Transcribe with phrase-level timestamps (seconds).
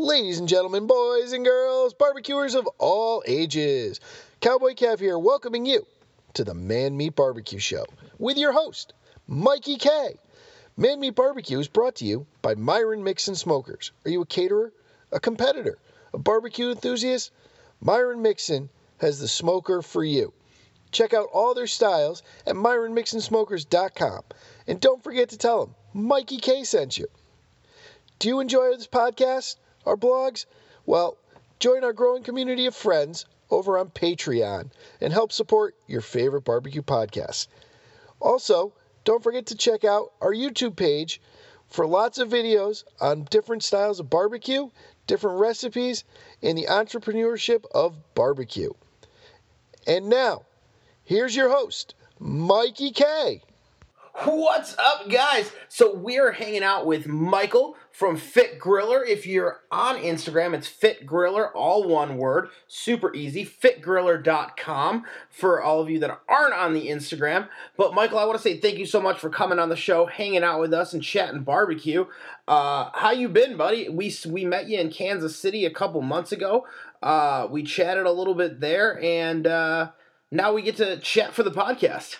[0.00, 4.00] Ladies and gentlemen, boys and girls, barbecuers of all ages,
[4.40, 5.86] Cowboy Cav here, welcoming you
[6.32, 7.84] to the Man Meat Barbecue Show
[8.18, 8.94] with your host,
[9.26, 10.14] Mikey K.
[10.74, 13.92] Man Meat Barbecue is brought to you by Myron Mixon Smokers.
[14.06, 14.72] Are you a caterer,
[15.12, 15.76] a competitor,
[16.14, 17.30] a barbecue enthusiast?
[17.82, 18.70] Myron Mixon
[19.02, 20.32] has the smoker for you.
[20.92, 24.22] Check out all their styles at MyronMixonSmokers.com.
[24.66, 27.08] And don't forget to tell them Mikey K sent you.
[28.18, 30.46] Do you enjoy this podcast, our blogs?
[30.86, 31.16] Well,
[31.58, 36.82] join our growing community of friends over on Patreon and help support your favorite barbecue
[36.82, 37.48] podcast.
[38.20, 38.72] Also,
[39.04, 41.20] don't forget to check out our YouTube page
[41.68, 44.68] for lots of videos on different styles of barbecue,
[45.06, 46.04] different recipes,
[46.42, 48.70] and the entrepreneurship of barbecue.
[49.86, 50.42] And now,
[51.04, 53.42] here's your host, Mikey K.
[54.24, 55.50] What's up, guys?
[55.68, 59.06] So we're hanging out with Michael from Fit Griller.
[59.06, 63.44] If you're on Instagram, it's Fit Griller, all one word, super easy.
[63.44, 67.48] FitGriller.com for all of you that aren't on the Instagram.
[67.76, 70.06] But Michael, I want to say thank you so much for coming on the show,
[70.06, 72.06] hanging out with us, and chatting barbecue.
[72.48, 73.90] Uh, how you been, buddy?
[73.90, 76.66] We we met you in Kansas City a couple months ago.
[77.02, 79.90] Uh, we chatted a little bit there, and uh,
[80.30, 82.16] now we get to chat for the podcast.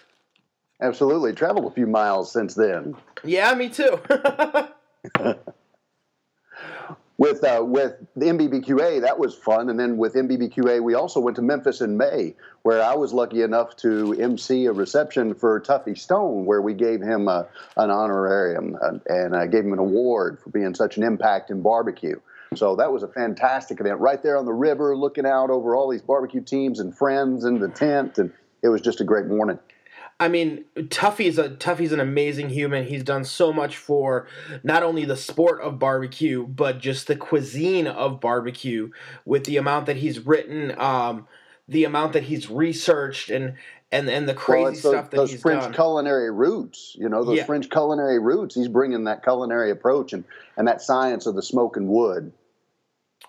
[0.83, 1.33] Absolutely.
[1.33, 2.97] Traveled a few miles since then.
[3.25, 3.99] Yeah, me too.
[7.21, 9.69] with uh, with the NBBQA, that was fun.
[9.69, 13.43] And then with NBBQA, we also went to Memphis in May, where I was lucky
[13.43, 18.75] enough to MC a reception for Tuffy Stone, where we gave him a, an honorarium
[18.83, 22.19] uh, and I gave him an award for being such an impact in barbecue.
[22.57, 25.91] So that was a fantastic event, right there on the river, looking out over all
[25.91, 28.33] these barbecue teams and friends in the tent, and
[28.63, 29.59] it was just a great morning.
[30.21, 32.85] I mean, Tuffy's a Tuffy's an amazing human.
[32.85, 34.27] He's done so much for
[34.63, 38.91] not only the sport of barbecue, but just the cuisine of barbecue.
[39.25, 41.27] With the amount that he's written, um,
[41.67, 43.55] the amount that he's researched, and
[43.91, 45.73] and and the crazy well, stuff that those he's French done.
[45.73, 47.45] culinary roots, you know, those Yeah.
[47.45, 48.55] French culinary roots.
[48.55, 50.25] He's bringing that culinary approach and
[50.59, 52.31] and that science of the smoke and wood.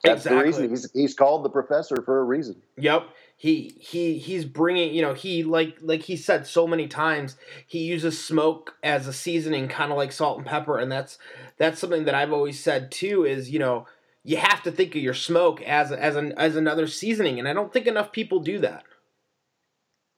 [0.03, 2.62] That's the reason he's he's called the professor for a reason.
[2.78, 3.08] Yep.
[3.41, 7.79] He he he's bringing, you know, he like like he said so many times, he
[7.79, 11.18] uses smoke as a seasoning kind of like salt and pepper and that's
[11.57, 13.88] that's something that I've always said too is, you know,
[14.24, 17.53] you have to think of your smoke as as an as another seasoning and I
[17.53, 18.84] don't think enough people do that.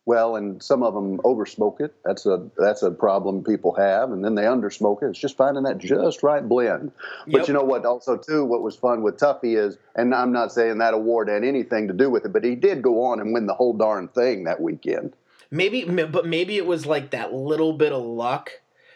[0.05, 1.95] Well, and some of them oversmoke it.
[2.03, 5.07] That's a that's a problem people have, and then they undersmoke it.
[5.07, 6.91] It's just finding that just right blend.
[7.25, 7.47] But Yep.
[7.47, 7.85] you know what?
[7.85, 11.45] Also, too, what was fun with Tuffy is, and I'm not saying that award had
[11.45, 14.09] anything to do with it, but he did go on and win the whole darn
[14.09, 15.13] thing that weekend.
[15.49, 18.51] Maybe but maybe it was like that little bit of luck,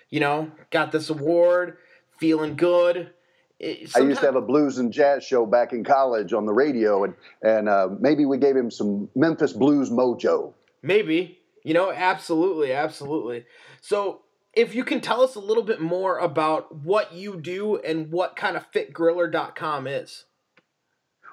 [0.09, 1.77] you know, got this award,
[2.17, 3.11] feeling good.
[3.59, 6.53] It, I used to have a blues and jazz show back in college on the
[6.53, 10.53] radio, and and uh, maybe we gave him some Memphis blues mojo.
[10.87, 11.39] Maybe.
[11.63, 13.43] You know, absolutely, absolutely.
[13.81, 14.21] So,
[14.53, 18.37] if you can tell us a little bit more about what you do and what
[18.37, 20.23] kind of fitgriller.com is.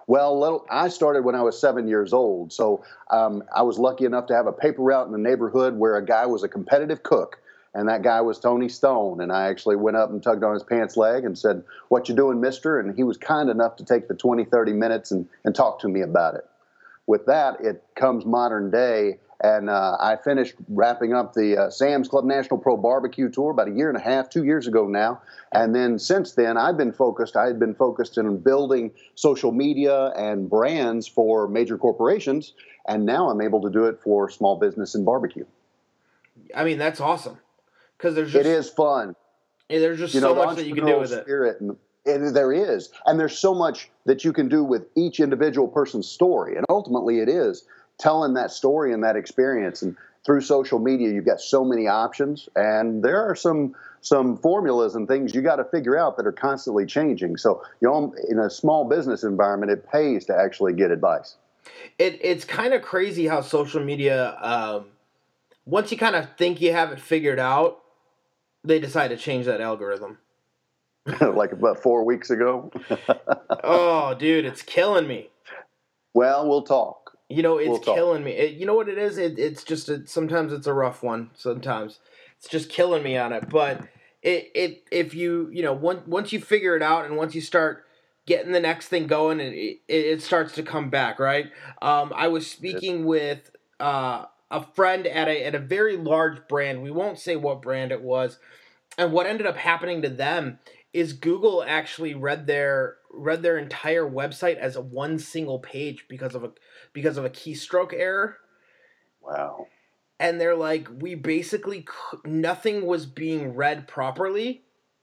[0.06, 4.26] Well, I started when I was seven years old, so um, I was lucky enough
[4.26, 7.38] to have a paper route in the neighborhood where a guy was a competitive cook,
[7.72, 9.22] and that guy was Tony Stone.
[9.22, 12.14] And I actually went up and tugged on his pants leg and said, "What you
[12.14, 15.54] doing, Mister?" And he was kind enough to take the 20, 30 minutes and, and
[15.54, 16.44] talk to me about it.
[17.06, 22.09] With that, it comes modern day, and uh, I finished wrapping up the uh, Sam's
[22.09, 25.21] Club National Pro Barbecue Tour about a year and a half, two years ago now.
[25.53, 27.37] And then since then, I've been focused.
[27.37, 32.55] I had been focused in building social media and brands for major corporations,
[32.88, 35.44] and now I'm able to do it for small business and barbecue.
[36.56, 37.37] I mean, that's awesome.
[37.99, 39.15] Because there's just It is fun.
[39.69, 41.22] there's just you so know, much that you can do with it.
[41.22, 41.76] spirit and
[42.06, 46.06] and there is and there's so much that you can do with each individual person's
[46.06, 47.65] story and ultimately it is
[47.99, 49.82] telling that story and that experience.
[49.82, 52.49] And through social media you've got so many options.
[52.56, 56.32] And there are some some formulas and things you got to figure out that are
[56.32, 57.37] constantly changing.
[57.37, 61.37] So you know in a small business environment it pays to actually get advice.
[61.99, 64.87] It it's kind of crazy how social media um
[65.67, 67.81] once you kind of think you have it figured out,
[68.64, 70.19] they decide to change that algorithm.
[71.20, 72.70] like about four weeks ago?
[73.67, 75.31] Oh, dude, it's killing me.
[76.12, 78.32] well we'll talk You know, it's We'll killing me.
[78.32, 79.19] It, you know what it is?
[79.19, 81.31] It, it's just a, sometimes it's a rough one.
[81.34, 81.98] Sometimes
[82.38, 83.48] it's just killing me on it.
[83.48, 83.82] But
[84.22, 87.40] it it if you you know once once you figure it out and once you
[87.40, 87.84] start
[88.26, 91.19] getting the next thing going, it it, it starts to come back.
[91.19, 91.46] Right.
[91.82, 93.50] Um, I was speaking with
[93.81, 96.82] uh, a friend at a at a very large brand.
[96.82, 98.38] We won't say what brand it was,
[98.96, 100.58] and what ended up happening to them
[100.94, 106.35] is Google actually read their read their entire website as a one single page because
[106.35, 106.52] of a
[106.94, 108.38] because of a keystroke error.
[109.20, 109.67] Wow.
[110.20, 111.85] And they're like, we basically
[112.25, 114.62] nothing was being read properly.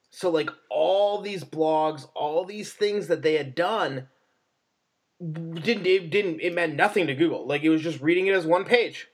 [0.09, 4.07] So like all these blogs, all these things that they had done
[5.21, 7.45] didn't it didn't it meant nothing to Google.
[7.45, 9.09] Like it was just reading it as one page.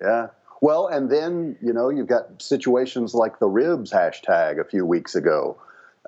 [0.00, 0.28] Yeah.
[0.62, 5.14] Well, and then, you know, you've got situations like the ribs hashtag a few weeks
[5.14, 5.58] ago.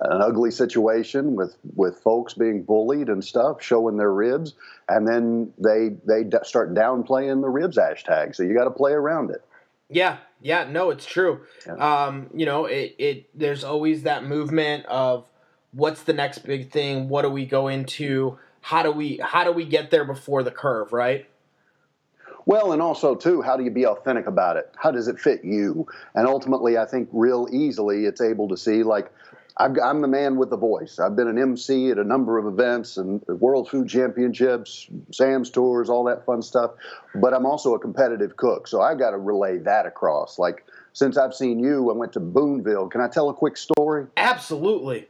[0.01, 4.55] An ugly situation with, with folks being bullied and stuff, showing their ribs,
[4.89, 8.35] and then they they start downplaying the ribs hashtag.
[8.35, 9.45] So you got to play around it.
[9.91, 11.43] Yeah, yeah, no, it's true.
[11.67, 11.75] Yeah.
[11.75, 15.29] Um, you know, it, it there's always that movement of
[15.73, 17.09] what's the next big thing?
[17.09, 18.39] What do we go into?
[18.63, 21.29] How do we how do we get there before the curve, right?
[22.45, 24.73] Well, and also too, how do you be authentic about it?
[24.77, 25.87] How does it fit you?
[26.15, 29.13] And ultimately, I think real easily it's able to see like
[29.57, 30.99] I'm the man with the voice.
[30.99, 35.91] I've been an MC at a number of events and World Food Championships, Sam's tours,
[35.91, 36.73] all that fun stuff.
[37.15, 40.39] But I'm also a competitive cook, so I've got to relay that across.
[40.39, 42.89] Like since I've seen you, I went to Boonville.
[42.89, 44.07] Can I tell a quick story?
[44.17, 45.09] Absolutely.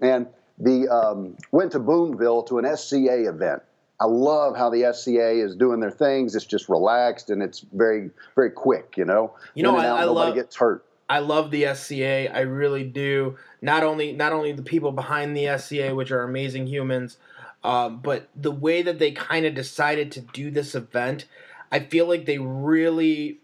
[0.00, 0.26] And
[0.58, 3.62] the um, went to Boonville to an SCA event
[4.02, 6.34] I love how the SCA is doing their things.
[6.34, 8.94] It's just relaxed and it's very, very quick.
[8.96, 10.84] You know, you know, I, out, I nobody love, gets hurt.
[11.12, 12.34] I love the SCA.
[12.34, 13.36] I really do.
[13.60, 17.18] Not only, not only the people behind the SCA, which are amazing humans,
[17.62, 21.26] um, but the way that they kind of decided to do this event,
[21.70, 23.40] I feel like they really,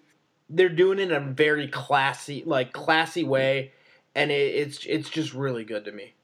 [0.49, 3.73] they're doing it in a very classy, like classy way,
[4.15, 6.15] and it, it's it's just really good to me.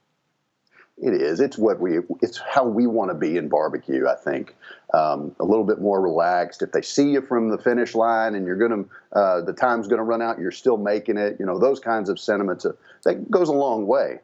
[0.96, 1.40] It is.
[1.40, 1.98] It's what we.
[2.22, 4.06] It's how we want to be in barbecue.
[4.06, 4.54] I think
[4.92, 6.62] um, a little bit more relaxed.
[6.62, 9.88] If they see you from the finish line and you're going to, uh, the time's
[9.88, 11.36] going to run out, you're still making it.
[11.40, 12.64] You know those kinds of sentiments.
[12.64, 12.72] Uh,
[13.04, 14.20] that goes a long way.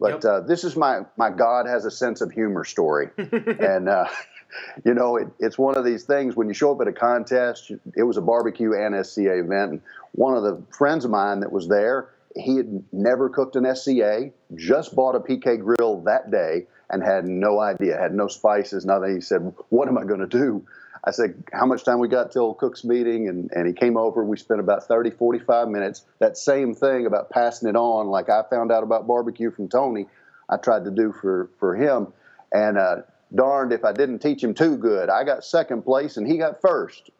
[0.00, 0.24] But yep.
[0.24, 4.06] uh, this is my my God has a sense of humor story, and uh,
[4.84, 7.70] you know it, it's one of these things when you show up at a contest.
[7.96, 9.80] It was a barbecue and SCA event, and
[10.12, 12.08] one of the friends of mine that was there
[12.38, 17.26] he had never cooked an SCA, just bought a PK grill that day and had
[17.26, 19.16] no idea, had no spices, nothing.
[19.16, 20.64] He said, What am I going to do?
[21.04, 23.28] I said, How much time we got till Cook's meeting?
[23.28, 24.24] And, and he came over.
[24.24, 26.04] We spent about 30, 45 minutes.
[26.20, 30.06] That same thing about passing it on, like I found out about barbecue from Tony,
[30.48, 32.12] I tried to do for, for him.
[32.52, 32.96] And uh,
[33.34, 35.08] darned if I didn't teach him too good.
[35.10, 37.10] I got second place and he got first.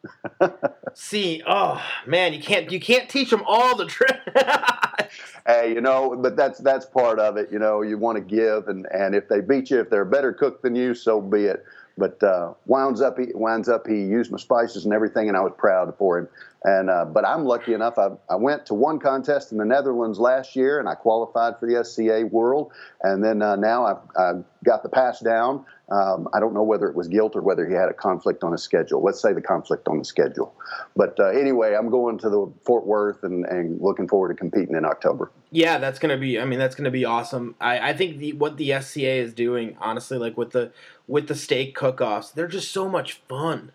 [0.93, 4.19] See, oh man, you can't you can't teach them all the tricks.
[5.47, 7.51] hey, you know, but that's that's part of it.
[7.51, 10.05] You know, you want to give, and and if they beat you, if they're a
[10.05, 11.63] better cook than you, so be it.
[11.97, 13.85] But uh, winds up, he winds up.
[13.85, 16.29] He used my spices and everything, and I was proud for him.
[16.63, 17.97] And uh, but I'm lucky enough.
[17.97, 21.67] I, I went to one contest in the Netherlands last year, and I qualified for
[21.67, 22.73] the SCA World.
[23.01, 25.65] And then uh, now I've, I've, got the pass down.
[25.89, 28.51] Um, I don't know whether it was guilt or whether he had a conflict on
[28.51, 29.01] his schedule.
[29.01, 30.53] Let's say the conflict on the schedule.
[30.97, 34.75] But uh, anyway, I'm going to the Fort Worth and, and looking forward to competing
[34.75, 35.31] in October.
[35.51, 36.39] Yeah, that's gonna be.
[36.39, 37.55] I mean, that's gonna be awesome.
[37.61, 40.73] I, I think the, what the SCA is doing, honestly, like with the
[41.07, 43.71] with the steak cook-offs, they're just so much fun.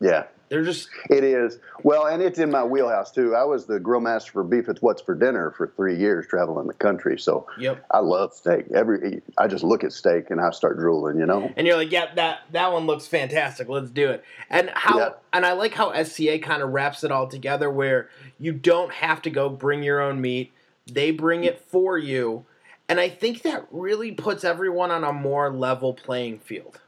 [0.00, 0.88] Yeah, they're just.
[1.10, 3.34] It is well, and it's in my wheelhouse too.
[3.34, 6.66] I was the grill master for Beef It's What's for Dinner for three years, traveling
[6.66, 7.18] the country.
[7.18, 7.84] So yep.
[7.90, 8.66] I love steak.
[8.74, 11.18] Every I just look at steak and I start drooling.
[11.18, 11.52] You know.
[11.56, 13.68] And you're like, yeah, that that one looks fantastic.
[13.68, 14.24] Let's do it.
[14.50, 15.08] And how yeah.
[15.32, 19.22] and I like how SCA kind of wraps it all together, where you don't have
[19.22, 20.52] to go bring your own meat.
[20.86, 22.44] They bring it for you.
[22.88, 26.80] And I think that really puts everyone on a more level playing field.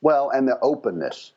[0.00, 1.32] Well, and the openness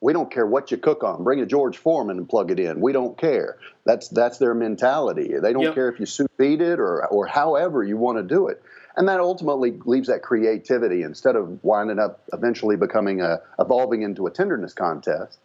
[0.00, 1.24] we don't care what you cook on.
[1.24, 2.80] Bring a George Foreman and plug it in.
[2.80, 3.58] We don't care.
[3.84, 5.34] That's that's their mentality.
[5.40, 5.74] They don't yep.
[5.74, 8.62] care if you sous vide it or or however you want to do it.
[8.96, 14.26] And that ultimately leaves that creativity instead of winding up eventually becoming a evolving into
[14.26, 15.38] a tenderness contest.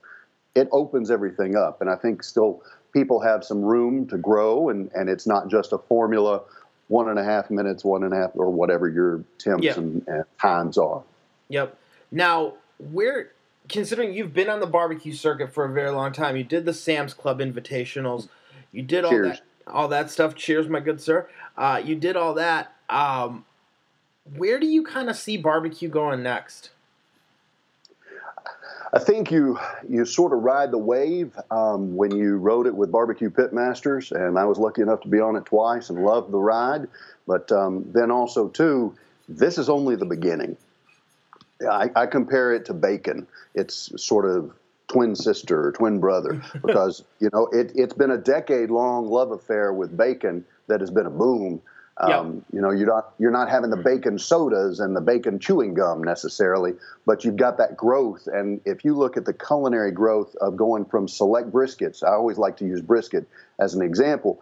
[0.56, 2.62] It opens everything up, and I think still
[2.94, 6.42] people have some room to grow, and and it's not just a formula,
[6.90, 9.78] one and a half minutes, one and a half, or whatever your temps yep.
[9.78, 11.02] and, and times are.
[11.50, 11.76] Yep.
[12.12, 12.54] Now,
[12.92, 13.32] where
[13.70, 16.74] considering you've been on the barbecue circuit for a very long time, you did the
[16.74, 18.28] Sam's Club Invitationals,
[18.72, 19.40] you did all Cheers.
[19.40, 20.36] that, all that stuff.
[20.36, 21.28] Cheers, my good sir.
[21.58, 22.74] Uh, you did all that.
[22.90, 23.46] Um,
[24.38, 26.72] where do you kind of see barbecue going next?
[28.94, 32.92] I think you you sort of ride the wave um, when you rode it with
[32.92, 36.38] Barbecue Pitmasters, and I was lucky enough to be on it twice and loved the
[36.38, 36.88] ride.
[37.26, 38.96] But um, then also too,
[39.28, 40.58] this is only the beginning.
[41.70, 43.28] I, I compare it to bacon.
[43.56, 44.52] It's sort of
[44.88, 49.32] twin sister or twin brother because you know it, it's been a decade long love
[49.32, 51.62] affair with bacon that has been a boom
[51.98, 55.74] Um, You know, you're not you're not having the bacon sodas and the bacon chewing
[55.76, 56.74] gum necessarily,
[57.06, 58.28] but you've got that growth.
[58.28, 62.38] And if you look at the culinary growth of going from select briskets, I always
[62.40, 63.28] like to use brisket
[63.60, 64.42] as an example.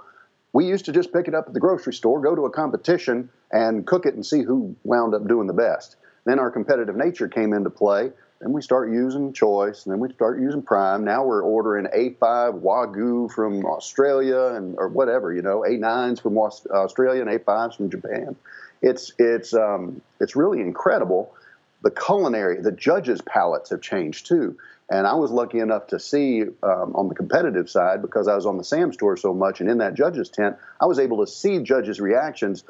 [0.54, 3.30] We used to just pick it up at the grocery store, go to a competition,
[3.52, 5.96] and cook it and see who wound up doing the best.
[6.26, 8.12] Then our competitive nature came into play,
[8.42, 11.06] then we start using choice, and then we start using prime.
[11.06, 17.22] Now we're ordering A5 Wagyu from Australia and or whatever, you know, A9s from Australia
[17.22, 18.36] and A5s from Japan.
[18.82, 21.36] It's it's um, it's really incredible.
[21.84, 24.58] The culinary, the judges' palates have changed too.
[24.90, 28.46] And I was lucky enough to see um, on the competitive side because I was
[28.46, 31.32] on the Sam's tour so much, and in that judges' tent, I was able to
[31.32, 32.64] see judges' reactions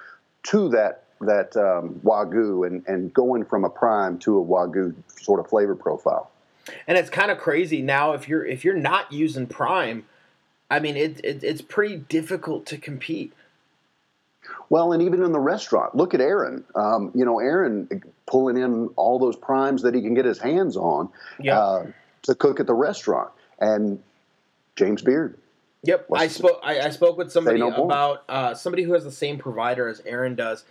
[0.44, 5.40] to that that um, wagyu and, and going from a prime to a wagyu sort
[5.40, 6.32] of flavor profile.
[6.88, 10.06] And it's kind of crazy now if you're if you're not using prime,
[10.70, 13.34] I mean it, it it's pretty difficult to compete.
[14.70, 16.64] Well, and even in the restaurant, look at Aaron.
[16.76, 20.78] Um, you know, Aaron pulling in all those primes that he can get his hands
[20.78, 21.10] on
[21.40, 21.58] yep.
[21.58, 21.84] uh,
[22.24, 24.02] to cook at the restaurant, and
[24.76, 25.38] James Beard.
[25.84, 26.60] Yep, I spoke.
[26.64, 30.00] I, I, spoke with somebody no about uh, somebody who has the same provider as
[30.06, 30.64] Aaron does,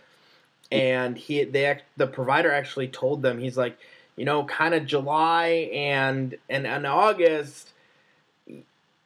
[0.71, 3.77] and he they the provider actually told them he's like
[4.15, 7.71] you know kind of July and and and August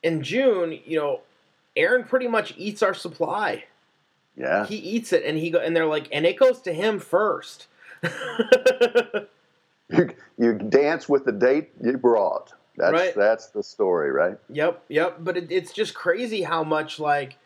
[0.03, 1.21] in June you know
[1.75, 3.65] Aaron pretty much eats our supply.
[4.37, 6.99] Yeah, he eats it and he go and they're like and it goes to him
[6.99, 7.67] first.
[9.89, 12.53] you, you dance with the date you brought.
[12.77, 13.15] That's right.
[13.15, 14.37] that's the story, right?
[14.49, 15.17] Yep, yep.
[15.19, 17.37] But it, it's just crazy how much like,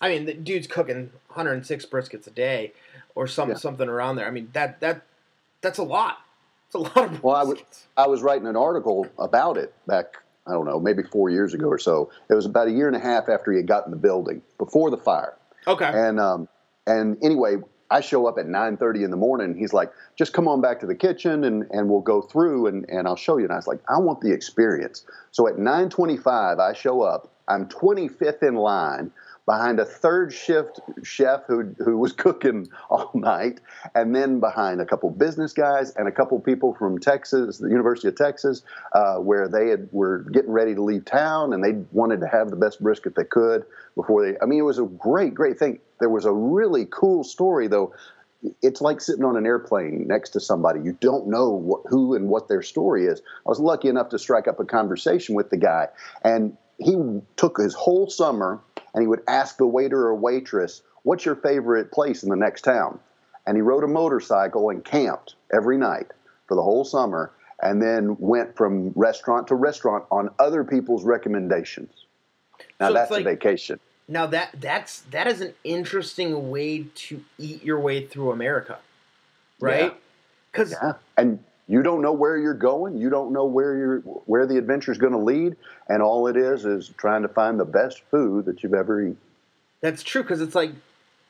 [0.00, 2.72] I mean, the dude's cooking 106 briskets a day,
[3.14, 3.56] or some yeah.
[3.56, 4.26] something around there.
[4.26, 5.02] I mean that that
[5.60, 6.18] that's a lot.
[6.66, 7.22] It's a lot of briskets.
[7.22, 7.58] Well, I was
[7.96, 10.16] I was writing an article about it back
[10.46, 12.10] I don't know maybe four years ago or so.
[12.28, 14.90] It was about a year and a half after he had gotten the building before
[14.90, 15.36] the fire.
[15.66, 15.90] Okay.
[15.92, 16.48] And um
[16.86, 17.56] and anyway,
[17.90, 19.54] I show up at 9:30 in the morning.
[19.54, 22.88] He's like, "Just come on back to the kitchen and, and we'll go through and,
[22.88, 26.58] and I'll show you." And I was like, "I want the experience." So at 9:25,
[26.58, 27.32] I show up.
[27.48, 29.10] I'm 25th in line
[29.50, 33.60] behind a third shift chef who, who was cooking all night,
[33.96, 38.06] and then behind a couple business guys and a couple people from Texas, the University
[38.06, 42.20] of Texas, uh, where they had, were getting ready to leave town and they wanted
[42.20, 43.64] to have the best brisket they could
[43.96, 44.38] before they.
[44.40, 45.80] I mean, it was a great, great thing.
[45.98, 47.92] There was a really cool story though.
[48.62, 50.80] It's like sitting on an airplane next to somebody.
[50.80, 53.20] You don't know what, who and what their story is.
[53.20, 55.88] I was lucky enough to strike up a conversation with the guy,
[56.22, 56.96] and he
[57.36, 58.60] took his whole summer
[58.94, 62.62] and he would ask the waiter or waitress, What's your favorite place in the next
[62.62, 62.98] town?
[63.46, 66.08] And he rode a motorcycle and camped every night
[66.46, 67.32] for the whole summer
[67.62, 71.92] and then went from restaurant to restaurant on other people's recommendations.
[72.78, 73.80] Now so that's like, a vacation.
[74.08, 78.78] Now that that's that is an interesting way to eat your way through America,
[79.60, 79.94] right?
[80.50, 80.78] Because yeah.
[80.82, 80.92] yeah.
[81.16, 82.98] and you don't know where you're going.
[82.98, 85.54] You don't know where you're where the adventure is going to lead,
[85.88, 89.16] and all it is is trying to find the best food that you've ever eaten.
[89.80, 90.72] That's true because it's like,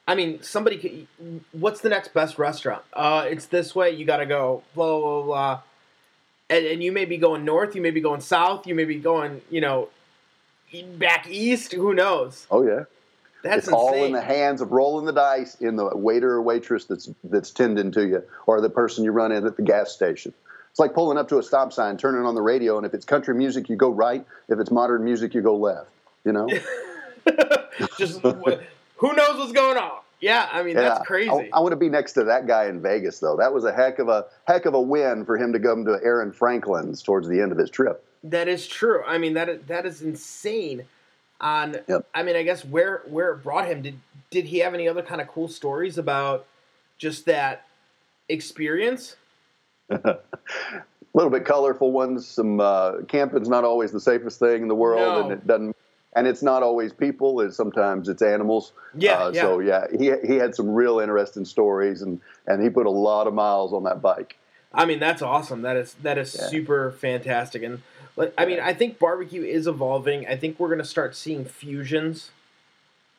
[0.08, 0.78] I mean, somebody.
[0.78, 2.82] Could, what's the next best restaurant?
[2.94, 3.90] Uh, it's this way.
[3.90, 4.62] You got to go.
[4.74, 5.60] Blah blah blah.
[6.48, 7.76] And, and you may be going north.
[7.76, 8.66] You may be going south.
[8.66, 9.42] You may be going.
[9.50, 9.88] You know,
[10.94, 11.74] back east.
[11.74, 12.46] Who knows?
[12.50, 12.84] Oh yeah.
[13.42, 13.78] That's it's insane.
[13.78, 17.50] all in the hands of rolling the dice in the waiter or waitress that's that's
[17.50, 20.34] tending to you, or the person you run in at the gas station.
[20.70, 23.04] It's like pulling up to a stop sign, turning on the radio, and if it's
[23.04, 24.24] country music, you go right.
[24.48, 25.90] If it's modern music, you go left.
[26.24, 26.48] You know.
[27.98, 28.20] Just
[28.96, 29.98] who knows what's going on?
[30.20, 31.30] Yeah, I mean yeah, that's crazy.
[31.30, 33.36] I, I want to be next to that guy in Vegas, though.
[33.36, 35.98] That was a heck of a heck of a win for him to come to
[36.02, 38.04] Aaron Franklin's towards the end of his trip.
[38.22, 39.02] That is true.
[39.06, 40.84] I mean that that is insane
[41.40, 42.06] on yep.
[42.14, 45.02] I mean I guess where where it brought him did did he have any other
[45.02, 46.46] kind of cool stories about
[46.98, 47.66] just that
[48.28, 49.16] experience?
[49.90, 50.18] a
[51.14, 52.26] little bit colorful ones.
[52.26, 55.22] Some uh, camping's not always the safest thing in the world, no.
[55.22, 55.76] and it doesn't.
[56.16, 57.40] And it's not always people.
[57.40, 58.72] It's sometimes it's animals.
[58.96, 59.42] Yeah, uh, yeah.
[59.42, 63.26] So yeah, he he had some real interesting stories, and and he put a lot
[63.26, 64.36] of miles on that bike.
[64.72, 65.62] I mean, that's awesome.
[65.62, 66.48] That is that is yeah.
[66.48, 67.82] super fantastic, and
[68.36, 70.26] I mean, I think barbecue is evolving.
[70.26, 72.30] I think we're going to start seeing fusions.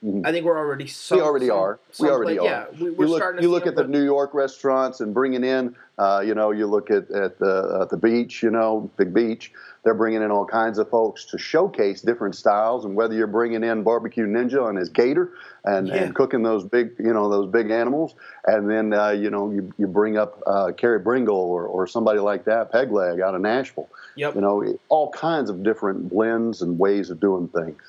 [0.04, 0.26] Mm-hmm.
[0.26, 0.88] I think we're already.
[0.88, 1.80] Some, we already some, are.
[1.92, 2.46] Some, we already are.
[2.46, 3.44] Yeah, we, are you look, starting.
[3.44, 5.76] you look at the New York restaurants and bringing in.
[6.00, 8.42] Uh, you know, you look at at the at the beach.
[8.42, 9.52] You know, big beach.
[9.84, 13.64] They're bringing in all kinds of folks to showcase different styles, and whether you're bringing
[13.64, 15.34] in barbecue ninja on his gator
[15.66, 15.96] and, yeah.
[15.96, 18.16] and cooking those big, you know, those big animals,
[18.46, 22.20] and then uh, you know you, you bring up uh, Carey Bringle or, or somebody
[22.20, 23.90] like that, Peg Leg out of Nashville.
[24.16, 24.34] Yep.
[24.34, 27.82] You know, all kinds of different blends and ways of doing things.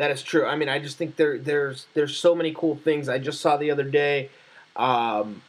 [0.00, 0.46] That is true.
[0.46, 3.06] I mean, I just think there there's there's so many cool things.
[3.06, 4.30] I just saw the other day.
[4.74, 5.42] Um,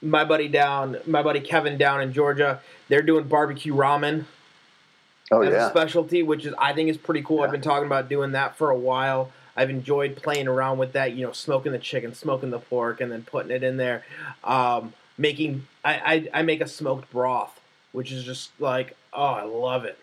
[0.00, 4.26] my buddy down, my buddy Kevin down in Georgia, they're doing barbecue ramen
[5.32, 5.70] Oh as a yeah.
[5.70, 7.42] specialty, which is I think is pretty cool.
[7.42, 9.32] I've been talking about doing that for a while.
[9.56, 11.14] I've enjoyed playing around with that.
[11.14, 14.04] You know, smoking the chicken, smoking the pork, and then putting it in there.
[14.44, 17.58] Um, making I, I I make a smoked broth,
[17.90, 19.98] which is just like oh I love it.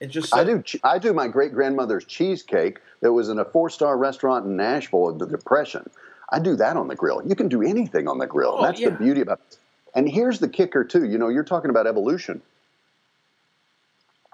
[0.00, 0.62] It's just I do.
[0.84, 5.08] I do my great grandmother's cheesecake that was in a four star restaurant in Nashville
[5.08, 5.88] in the Depression.
[6.30, 7.22] I do that on the grill.
[7.26, 8.56] You can do anything on the grill.
[8.58, 8.90] Oh, That's yeah.
[8.90, 9.58] the beauty about it.
[9.94, 11.04] And here's the kicker too.
[11.04, 12.42] You know, you're talking about evolution.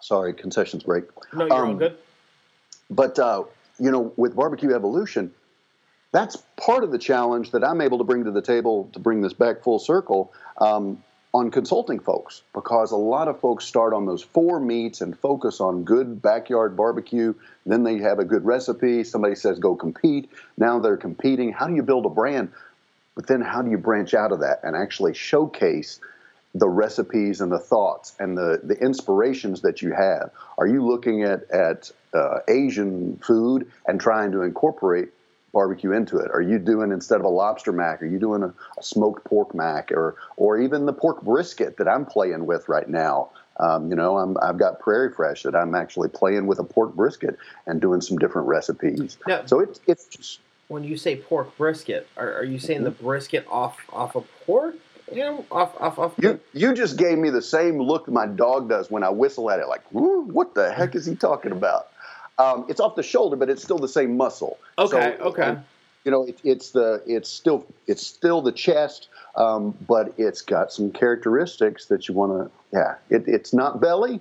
[0.02, 1.04] Sorry, concessions break.
[1.33, 1.97] No, you're all um, good.
[2.90, 3.44] But uh,
[3.78, 5.33] you know, with barbecue evolution,
[6.12, 9.23] that's part of the challenge that I'm able to bring to the table to bring
[9.23, 11.02] this back full circle um,
[11.35, 15.61] on consulting folks, because a lot of folks start on those four meats and focus
[15.61, 17.35] on good backyard barbecue.
[17.67, 19.03] Then they have a good recipe.
[19.03, 20.31] Somebody says go compete.
[20.57, 21.53] Now they're competing.
[21.53, 22.53] How do you build a brand?
[23.17, 25.99] But then how do you branch out of that and actually showcase
[26.55, 30.31] the recipes and the thoughts and the, the inspirations that you have?
[30.57, 35.09] Are you looking at, at uh, Asian food and trying to incorporate
[35.54, 36.30] barbecue into it?
[36.32, 38.02] Are you doing instead of a lobster mac?
[38.02, 41.88] Are you doing a, a smoked pork mac or or even the pork brisket that
[41.88, 43.30] I'm playing with right now?
[43.58, 46.94] Um, you know, I'm, I've got Prairie Fresh that I'm actually playing with a pork
[46.94, 49.16] brisket and doing some different recipes.
[49.26, 52.90] Now, So it's it's just when you say pork brisket, are, are you saying the
[52.90, 53.04] Mm-hmm.
[53.04, 54.75] brisket off off of pork?
[55.12, 56.18] You know, off off off.
[56.20, 59.61] You you just gave me the same look my dog does when I whistle at
[59.61, 61.87] it, like, what the heck is he talking about?
[62.38, 64.59] Um, it's off the shoulder, but it's still the same muscle.
[64.79, 65.43] Okay, So, okay.
[65.43, 65.64] um,
[66.05, 70.73] you know, it, it's the it's still it's still the chest, um, but it's got
[70.73, 72.50] some characteristics that you want to.
[72.76, 74.21] Yeah, it, it's not belly,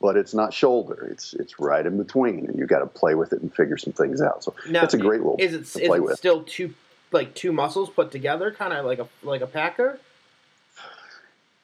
[0.00, 1.08] but it's not shoulder.
[1.10, 3.92] It's it's right in between, and you got to play with it and figure some
[3.92, 4.44] things out.
[4.44, 6.18] So Now, it's a great little Is it to is it with.
[6.18, 6.74] still two
[7.12, 9.98] like two muscles put together, kind of like a like a packer?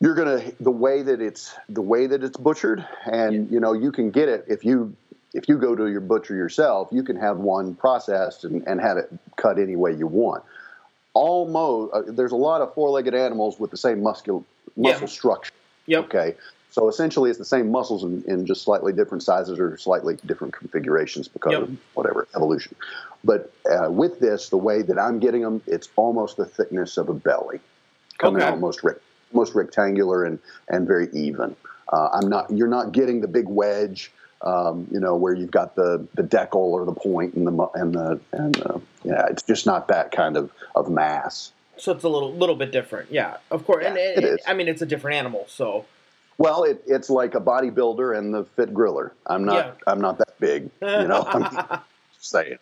[0.01, 3.93] you're gonna the way that it's the way that it's butchered and you know you
[3.93, 4.97] can get it if you
[5.35, 8.97] if you go to your butcher yourself you can have one processed and, and have
[8.97, 10.43] it cut any way you want
[11.15, 15.07] almost uh, there's a lot of four-legged animals with the same muscle muscle Yeah.
[15.13, 15.53] structure
[15.87, 16.05] Yep.
[16.05, 16.35] okay
[16.71, 20.55] so essentially it's the same muscles in, in just slightly different sizes or slightly different
[20.55, 21.63] configurations because Yep.
[21.63, 22.77] of whatever evolution
[23.25, 27.09] but uh, with this the way that i'm getting them it's almost the thickness of
[27.09, 27.61] a belly
[28.19, 28.51] coming Okay.
[28.51, 28.97] almost rec-
[29.33, 31.57] almost rectangular and and very even
[31.93, 35.75] uh, i'm not you're not getting the big wedge um, you know where you've got
[35.77, 39.67] the the deckle or the point and the and the and the, yeah it's just
[39.67, 43.11] not that kind of of mass So it's a little little bit different.
[43.11, 43.85] Yeah, of course.
[43.85, 44.41] and Yeah, it, it.
[44.47, 45.47] I mean, it's a different animal.
[45.49, 45.85] So
[46.39, 49.11] Well, it, it's like a bodybuilder and the fit griller.
[49.27, 49.67] I'm not.
[49.67, 49.73] Yeah.
[49.87, 50.71] I'm not that big.
[50.81, 51.25] You know.
[51.27, 51.43] I'm
[52.15, 52.59] just saying.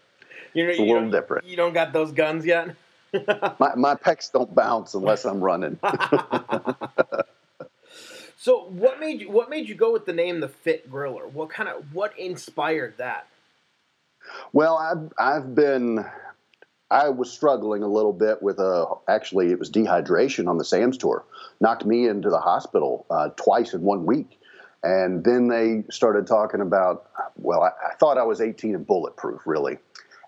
[0.54, 1.46] You're, It's a you little different.
[1.46, 2.74] You don't got those guns yet.
[3.58, 5.78] My my pecs don't bounce unless I'm running.
[8.40, 11.30] so what made you what made you go with the name the Fit Griller?
[11.30, 13.26] What kind of what inspired that?
[14.54, 16.06] Well, I've I've been.
[16.90, 18.86] I was struggling a little bit with a.
[19.08, 21.22] Actually, it was dehydration on the Sam's tour.
[21.60, 24.40] Knocked me into the hospital uh, twice in one week,
[24.82, 27.10] and then they started talking about.
[27.36, 29.76] Well, I, I thought I was 18 and bulletproof, really,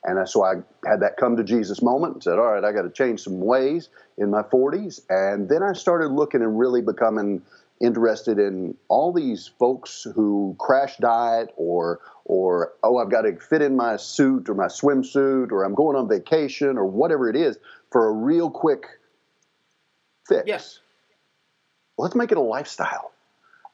[0.04, 2.82] and so I had that come to Jesus moment and said, "All right, I got
[2.82, 7.40] to change some ways in my 40s." And then I started looking and really becoming
[7.82, 13.60] interested in all these folks who crash diet or or oh I've got to fit
[13.60, 17.58] in my suit or my swimsuit or I'm going on vacation or whatever it is
[17.90, 18.86] for a real quick
[20.28, 20.44] fix.
[20.46, 20.78] Yes.
[21.98, 23.12] Let's make it a lifestyle.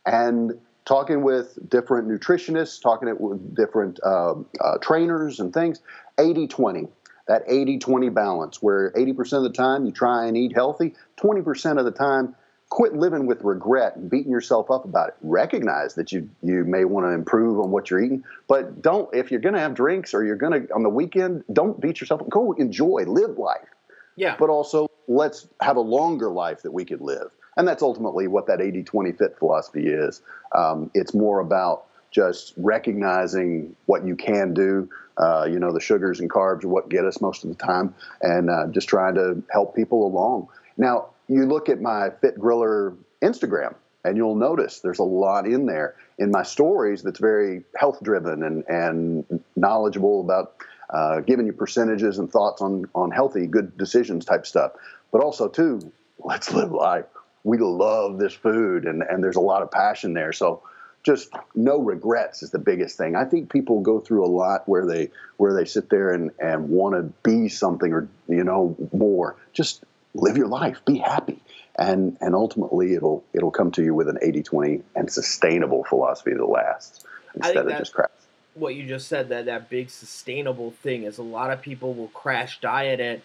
[0.07, 0.55] And
[0.87, 5.81] talking with different nutritionists, talking it with different um, uh, trainers and things,
[6.17, 6.91] 80-20,
[7.29, 11.85] that 80-20 balance where 80% of the time you try and eat healthy, 20% of
[11.85, 12.35] the time
[12.71, 15.15] quit living with regret and beating yourself up about it.
[15.23, 19.31] Recognize that you you may want to improve on what you're eating, but don't if
[19.31, 22.21] you're going to have drinks or you're going to on the weekend, don't beat yourself
[22.21, 22.29] up.
[22.29, 23.69] Go enjoy, live life,
[24.17, 24.37] Yeah.
[24.39, 27.31] but also let's have a longer life that we could live.
[27.57, 30.21] And that's ultimately what that 80-20 fit philosophy is.
[30.53, 34.89] Um, it's more about just recognizing what you can do.
[35.17, 37.93] Uh, you know, the sugars and carbs are what get us most of the time,
[38.23, 40.47] and uh, just trying to help people along.
[40.77, 45.67] Now, you look at my Fit Griller Instagram, and you'll notice there's a lot in
[45.67, 50.55] there in my stories that's very health driven and, and knowledgeable about
[50.91, 54.73] uh, giving you percentages and thoughts on, on healthy, good decisions type stuff.
[55.13, 57.05] But also, too, let's live life.
[57.45, 60.33] We love this food, and, and there's a lot of passion there.
[60.33, 60.63] So
[61.05, 63.17] just no regrets is the biggest thing.
[63.17, 66.69] I think people go through a lot where they where they sit there and and
[66.69, 69.37] want to be something or you know more.
[69.53, 71.41] Just live your life, be happy.
[71.77, 76.45] And, and ultimately it'll it'll come to you with an 80-20 and sustainable philosophy that
[76.45, 77.05] lasts
[77.37, 78.11] instead of just crap.
[78.55, 82.09] what you just said that that big sustainable thing is a lot of people will
[82.09, 83.23] crash diet it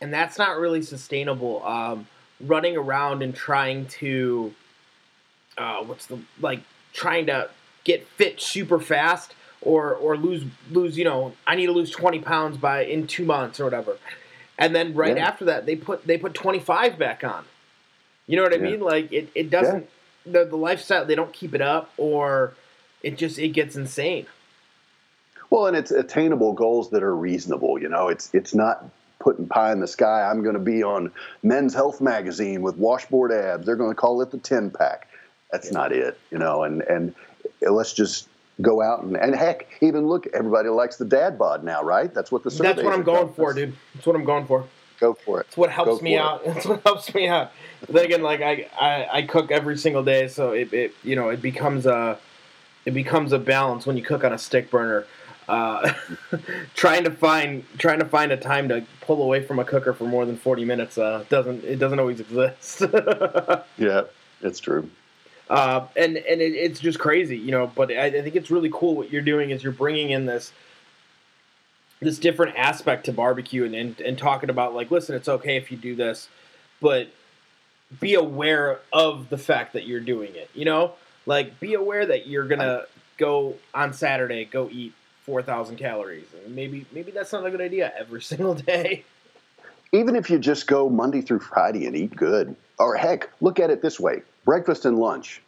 [0.00, 1.64] and that's not really sustainable.
[1.64, 2.06] Um,
[2.40, 4.52] running around and trying to
[5.56, 6.60] uh, what's the like
[6.92, 7.48] trying to
[7.84, 12.18] get fit super fast or or lose lose you know I need to lose 20
[12.18, 13.96] pounds by in 2 months or whatever
[14.62, 15.28] and then right yeah.
[15.28, 17.44] after that they put they put 25 back on
[18.26, 18.62] you know what I yeah.
[18.62, 19.88] mean like it, it doesn't
[20.24, 22.54] the, the lifestyle they don't keep it up or
[23.02, 24.26] it just it gets insane
[25.52, 27.78] well, and it's attainable goals that are reasonable.
[27.78, 28.86] You know, it's it's not
[29.18, 30.22] putting pie in the sky.
[30.22, 33.66] I'm going to be on Men's Health magazine with washboard abs.
[33.66, 35.08] They're going to call it the ten pack.
[35.50, 35.74] That's yeah.
[35.74, 36.18] not it.
[36.30, 37.14] You know, and and
[37.62, 38.30] eh, let's just
[38.62, 40.26] go out and, and heck, even look.
[40.32, 42.12] Everybody likes the dad bod now, right?
[42.12, 43.74] That's what the that's what I'm going for, dude.
[43.94, 44.64] That's what I'm going for.
[45.00, 45.46] Go for it.
[45.48, 46.42] It's what helps me out.
[46.44, 47.50] It's what helps me out.
[47.88, 51.28] Then again, like I, I, I cook every single day, so it, it you know
[51.28, 52.18] it becomes a
[52.84, 55.06] it becomes a balance when you cook on a stick burner
[55.48, 55.92] uh,
[56.74, 60.04] trying to find trying to find a time to pull away from a cooker for
[60.04, 62.82] more than 40 minutes uh, doesn't it doesn't always exist
[63.76, 64.02] yeah
[64.40, 64.88] it's true
[65.52, 68.70] uh, and and it, it's just crazy you know but I, I, think it's really
[68.72, 70.52] cool what you're doing is you're bringing in this
[72.00, 75.70] this different aspect to barbecue and, and, and talking about like listen it's okay if
[75.70, 76.28] you do this
[76.80, 77.08] but
[78.00, 80.92] be aware of the fact that you're doing it you know
[81.26, 82.84] like be aware that you're gonna
[83.18, 86.26] go on saturday go eat four thousand calories.
[86.44, 89.04] And maybe maybe that's not a good idea every single day.
[89.92, 93.70] Even if you just go Monday through Friday and eat good, or heck, look at
[93.70, 95.42] it this way: breakfast and lunch.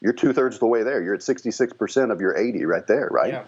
[0.00, 1.02] You're two thirds of the way there.
[1.02, 3.32] You're at sixty six percent of your eighty right there, right?
[3.32, 3.44] Yeah.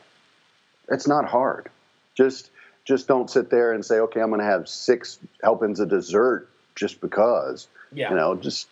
[0.89, 1.69] It's not hard.
[2.15, 2.51] Just
[2.85, 6.49] just don't sit there and say, okay, I'm going to have six helpings of dessert
[6.77, 7.69] just because.
[7.93, 8.11] Yeah.
[8.11, 8.69] You know, just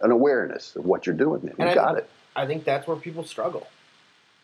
[0.00, 1.42] an awareness of what you're doing.
[1.42, 2.10] You and got I it.
[2.34, 3.66] I think that's where people struggle.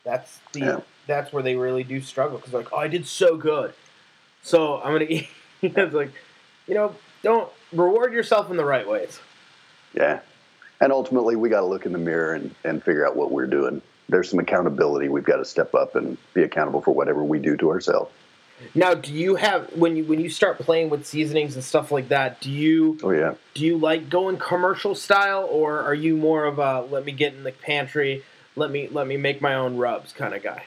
[0.05, 0.81] That's the yeah.
[1.07, 3.75] that's where they really do struggle because like, oh, I did so good,
[4.43, 5.29] so I'm gonna eat.
[5.63, 6.13] it's like,
[6.67, 9.21] you know, don't reward yourself in the right ways.
[9.95, 10.21] Yeah,
[10.83, 13.47] and ultimately, we got to look in the mirror and and figure out what we're
[13.47, 13.81] doing.
[14.09, 15.09] There's some accountability.
[15.09, 18.11] We've got to step up and be accountable for whatever we do to ourselves.
[18.75, 22.09] Now, do you have when you when you start playing with seasonings and stuff like
[22.09, 22.41] that?
[22.41, 22.99] Do you?
[23.03, 23.35] Oh yeah.
[23.55, 27.35] Do you like going commercial style, or are you more of a let me get
[27.35, 28.25] in the pantry,
[28.57, 30.65] let me let me make my own rubs kind of guy.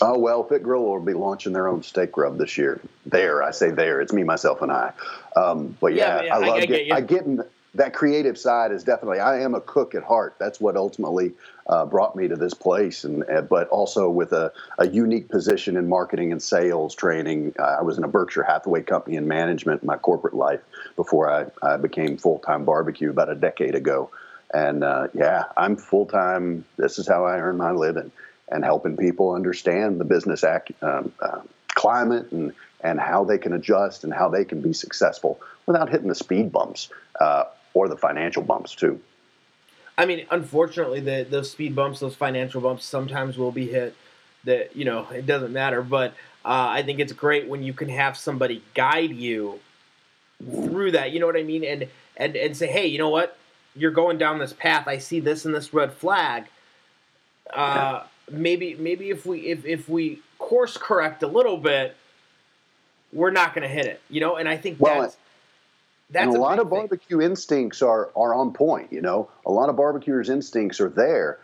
[0.00, 2.80] Oh well, Fit Grill will be launching their own steak rub this year.
[3.06, 4.00] There, I say there.
[4.00, 4.92] It's me, myself, and I.
[5.34, 7.44] Um, but yeah, yeah, I love I, I get, get I get in
[7.74, 9.20] that creative side is definitely.
[9.20, 10.36] I am a cook at heart.
[10.38, 11.32] That's what ultimately
[11.66, 15.76] uh, brought me to this place, and uh, but also with a, a unique position
[15.76, 17.54] in marketing and sales training.
[17.58, 20.60] Uh, I was in a Berkshire Hathaway company in management in my corporate life
[20.96, 24.10] before I, I became full time barbecue about a decade ago.
[24.52, 26.64] And uh, yeah, I'm full time.
[26.78, 28.10] This is how I earn my living,
[28.48, 31.40] and helping people understand the business act, um, uh,
[31.74, 36.08] climate and and how they can adjust and how they can be successful without hitting
[36.08, 37.44] the speed bumps uh,
[37.78, 39.00] or the financial bumps too.
[39.96, 43.94] I mean, unfortunately, the those speed bumps, those financial bumps, sometimes will be hit.
[44.44, 45.82] That you know, it doesn't matter.
[45.82, 46.12] But
[46.44, 49.58] uh, I think it's great when you can have somebody guide you
[50.42, 51.12] through that.
[51.12, 51.64] You know what I mean?
[51.64, 53.36] And and and say, hey, you know what?
[53.78, 54.88] you're going down this path.
[54.88, 56.46] I see this and this red flag.
[57.52, 61.96] Uh, maybe maybe if we if if we course correct a little bit,
[63.12, 64.00] we're not going to hit it.
[64.10, 65.16] You know, and I think well, that's.
[66.10, 67.26] That's and a, a lot of barbecue thing.
[67.26, 68.92] instincts are are on point.
[68.92, 71.38] You know, a lot of barbecuers' instincts are there.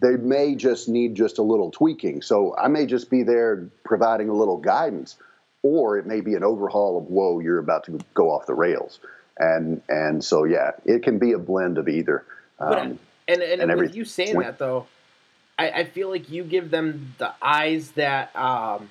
[0.00, 2.22] They may just need just a little tweaking.
[2.22, 5.16] So I may just be there providing a little guidance,
[5.62, 9.00] or it may be an overhaul of whoa, you're about to go off the rails
[9.38, 12.24] and and so yeah, it can be a blend of either.
[12.58, 12.82] Um, but,
[13.28, 14.86] and and, and with you saying that though,
[15.58, 18.90] I, I feel like you give them the eyes that um,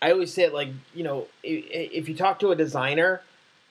[0.00, 3.22] I always say it like you know if, if you talk to a designer,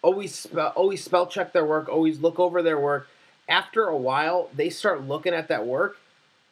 [0.04, 3.08] always spell, always spell check their work, always look over their work.
[3.50, 5.98] After a while, they start looking at that work,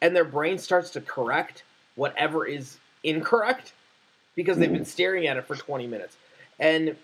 [0.00, 1.62] and their brain starts to correct
[1.94, 3.72] whatever is incorrect
[4.34, 4.88] because they've been mm-hmm.
[4.88, 6.16] staring at it for 20 minutes.
[6.58, 6.96] And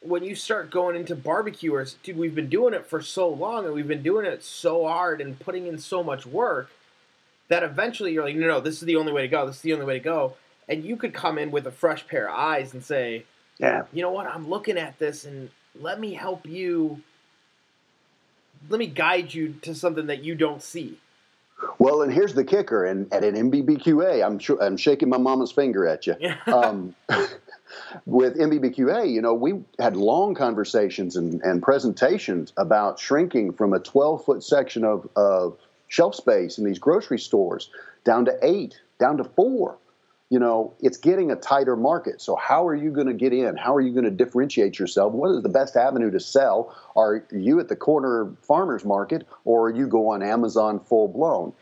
[0.00, 3.74] when you start going into barbecuers, dude, we've been doing it for so long and
[3.74, 6.70] we've been doing it so hard and putting in so much work
[7.48, 9.46] that eventually you're like, no, no, this is the only way to go.
[9.46, 10.34] This is the only way to go.
[10.68, 13.24] And you could come in with a fresh pair of eyes and say,
[13.58, 14.26] yeah, you know what?
[14.26, 17.02] I'm looking at this and let me help you.
[18.68, 20.98] Let me guide you to something that you don't see.
[21.78, 25.52] Well, and here's the kicker, and at an NBBQA, I'm sure I'm shaking my mama's
[25.52, 26.16] finger at you.
[26.46, 26.94] um,
[28.06, 33.78] with NBBQA, you know, we had long conversations and, and presentations about shrinking from a
[33.78, 35.56] 12 foot section of, of
[35.88, 37.70] shelf space in these grocery stores
[38.04, 39.76] down to eight, down to four.
[40.34, 42.20] You know, it's getting a tighter market.
[42.20, 43.56] So, how are you going to get in?
[43.56, 45.12] How are you going to differentiate yourself?
[45.12, 46.74] What is the best avenue to sell?
[46.96, 51.52] Are you at the corner farmers market, or you go on Amazon full blown?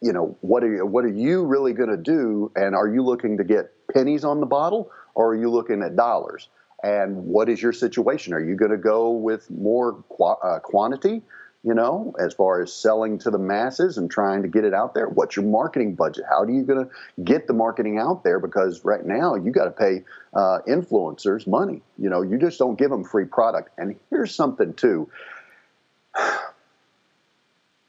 [0.00, 2.50] You know, what are you, what are you really going to do?
[2.56, 5.94] And are you looking to get pennies on the bottle, or are you looking at
[5.94, 6.48] dollars?
[6.82, 8.32] And what is your situation?
[8.32, 11.20] Are you going to go with more qu- uh, quantity?
[11.66, 14.94] You know, as far as selling to the masses and trying to get it out
[14.94, 15.08] there?
[15.08, 16.24] What's your marketing budget?
[16.30, 16.90] How are you going to
[17.24, 18.38] get the marketing out there?
[18.38, 21.82] Because right now you got to pay uh, influencers money.
[21.98, 23.70] You know, you just don't give them free product.
[23.78, 25.10] And here's something too.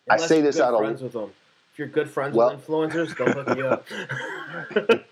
[0.10, 1.30] I say this out of with them.
[1.74, 5.06] If you're good friends well, with influencers, they'll hook you up.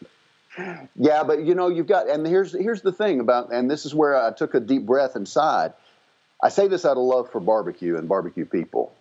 [0.96, 3.94] yeah, but you know, you've got, and here's here's the thing about, and this is
[3.94, 5.74] where I took a deep breath inside
[6.46, 8.94] I say this out of love for barbecue and barbecue people.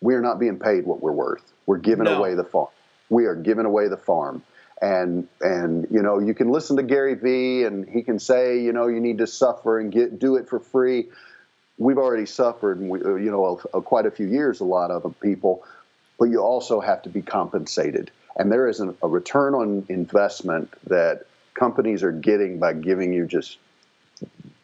[0.00, 1.52] We are not being paid what we're worth.
[1.66, 2.16] We're giving no.
[2.16, 2.68] away the farm.
[3.10, 4.42] We are giving away the farm.
[4.80, 8.72] And and you know you can listen to Gary Vee and he can say you
[8.72, 11.08] know you need to suffer and get do it for free.
[11.76, 14.60] We've already suffered, and we, uh, you know, a, a, quite a few years.
[14.60, 15.62] A lot of people,
[16.18, 18.10] but you also have to be compensated.
[18.36, 23.26] And there is an, a return on investment that companies are getting by giving you
[23.26, 23.58] just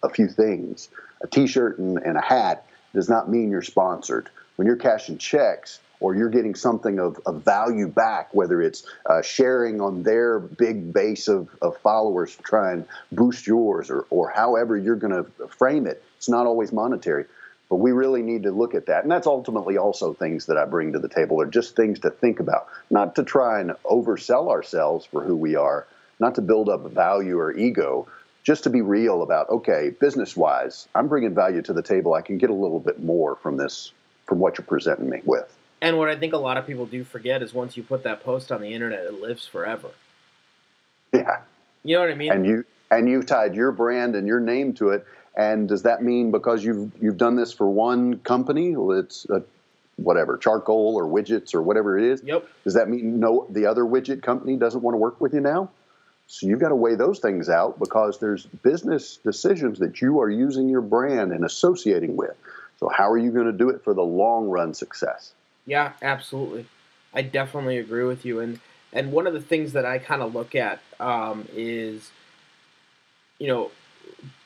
[0.03, 0.89] a few things
[1.22, 4.29] a t-shirt and, and a hat does not mean you're sponsored.
[4.57, 9.22] When you're cashing checks or you're getting something of, of value back, whether it's uh,
[9.22, 14.31] sharing on their big base of, of followers to try and boost yours or, or
[14.31, 17.24] however you're going to frame it, it's not always monetary.
[17.68, 19.02] But we really need to look at that.
[19.02, 22.11] And that's ultimately also things that I bring to the table are just things to
[22.11, 25.87] think about, not to try and oversell ourselves for who we are,
[26.20, 28.07] not to build up value or ego,
[28.47, 32.15] just to be real about okay business wise i'm bringing value to the table.
[32.15, 33.93] I can get a little bit more from this
[34.25, 35.55] from what you're presenting me with.
[35.83, 38.23] And what i think a lot of people do forget is once you put that
[38.23, 39.91] post on the internet it lives forever.
[41.13, 41.41] Yeah.
[41.83, 42.33] You know what i mean?
[42.33, 45.05] And you and you've tied your brand and your name to it.
[45.37, 49.43] And does that mean because you've you've done this for one company it's a
[49.97, 52.47] whatever charcoal or widgets or whatever it is yep.
[52.65, 55.71] does that mean no the other widget company doesn't want to work with you now
[56.27, 60.31] so you've got to weigh those things out because there's business decisions that you are
[60.31, 62.35] using your brand and associating with.
[62.79, 65.33] So how are you going to do it for the long run success?
[65.67, 66.67] Yeah, absolutely.
[67.15, 68.41] I definitely agree with you.
[68.41, 68.61] And
[68.93, 72.11] and one of the things that I kind of look at um, is,
[73.39, 73.71] you know,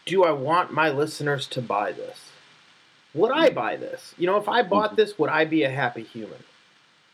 [0.06, 2.30] do I want my listeners to buy this?
[3.14, 4.14] Would I buy this?
[4.18, 4.96] You know, if I bought mm-hmm.
[4.96, 6.42] this, would I be a happy human?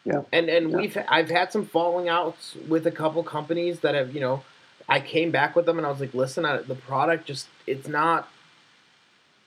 [0.05, 0.23] Yeah.
[0.33, 0.77] And and yeah.
[0.77, 4.43] we've I've had some falling outs with a couple companies that have you know
[4.89, 7.89] I came back with them and I was like, listen, I, the product just it's
[7.89, 8.29] not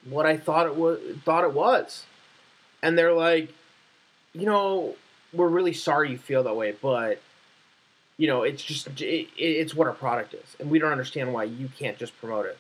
[0.09, 2.05] what I thought it was thought it was,
[2.81, 3.53] and they're like,
[4.33, 4.95] you know,
[5.33, 7.21] we're really sorry you feel that way, but
[8.17, 11.45] you know, it's just it, it's what our product is, and we don't understand why
[11.45, 12.57] you can't just promote it.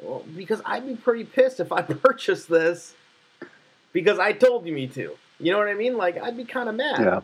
[0.00, 2.94] Well, because I'd be pretty pissed if I purchased this
[3.92, 5.16] because I told you me to.
[5.40, 5.96] You know what I mean?
[5.96, 7.00] Like I'd be kind of mad.
[7.00, 7.20] Yeah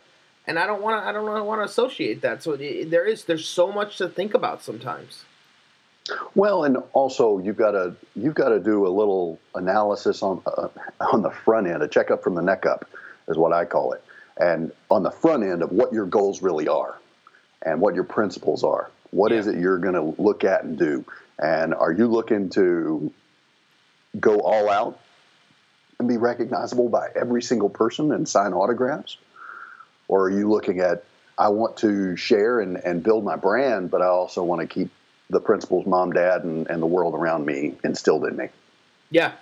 [0.51, 1.09] and I don't want to.
[1.09, 2.43] I don't want to associate that.
[2.43, 5.25] So it, there is there's so much to think about sometimes.
[6.35, 10.67] Well, and also you've got to you've got to do a little analysis on uh,
[11.13, 12.91] on the front end, a checkup from the neck up,
[13.29, 14.03] is what I call it,
[14.39, 16.99] and on the front end of what your goals really are,
[17.63, 18.91] and what your principles are.
[19.13, 19.39] What yeah.
[19.39, 21.05] is it you're going to look at and do,
[21.39, 23.13] and are you looking to
[24.19, 24.99] go all out
[26.01, 29.17] and be recognizable by every single person and sign autographs?
[30.11, 31.05] Or are you looking at,
[31.39, 34.91] I want to share and, and build my brand, but I also want to keep
[35.31, 38.49] the principles mom, dad, and, and the world around me instilled in me?
[39.13, 39.35] Yeah.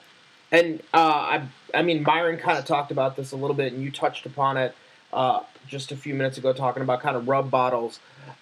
[0.52, 3.82] And uh, I, I mean, Myron kind of talked about this a little bit, and
[3.82, 4.74] you touched upon it
[5.10, 7.98] uh, just a few minutes ago, talking about kind of rub bottles.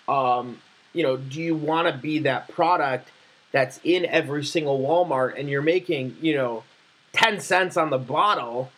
[0.08, 0.58] Um,
[0.92, 3.12] you know, do you want to be that product
[3.52, 6.64] that's in every single Walmart and you're making, you know,
[7.12, 8.72] 10 cents on the bottle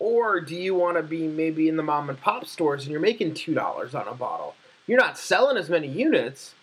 [0.00, 3.00] or do you want to be maybe in the mom and pop stores and you're
[3.00, 4.56] making $2 on a bottle?
[4.86, 6.54] You're not selling as many units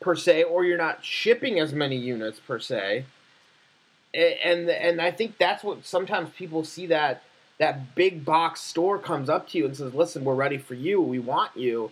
[0.00, 3.04] per se, or you're not shipping as many units per se.
[4.14, 7.22] And and I think that's what sometimes people see that
[7.58, 11.00] that big box store comes up to you and says, "Listen, we're ready for you.
[11.00, 11.90] We want you."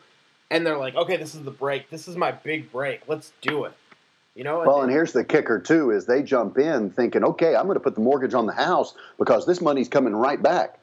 [0.51, 1.90] And they're like, "Okay, this is the break.
[1.90, 3.03] This is my big break.
[3.07, 3.75] Let's do it."
[4.37, 7.57] You know, well, and, and here's the kicker too: is they jump in thinking, "Okay,
[7.57, 10.79] I'm going to put the mortgage on the house because this money's coming right back."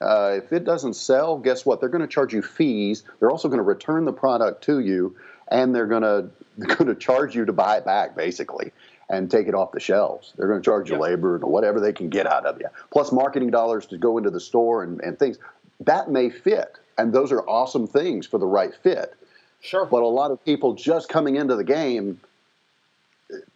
[0.00, 1.78] Uh, if it doesn't sell, guess what?
[1.78, 3.04] They're going to charge you fees.
[3.20, 5.14] They're also going to return the product to you,
[5.48, 6.30] and they're going to
[6.66, 8.72] going to charge you to buy it back, basically,
[9.08, 10.32] and take it off the shelves.
[10.36, 13.12] They're going to charge you labor and whatever they can get out of you, plus
[13.12, 15.38] marketing dollars to go into the store and, and things.
[15.78, 19.14] That may fit, and those are awesome things for the right fit.
[19.60, 19.86] Sure.
[19.86, 22.20] But a lot of people just coming into the game,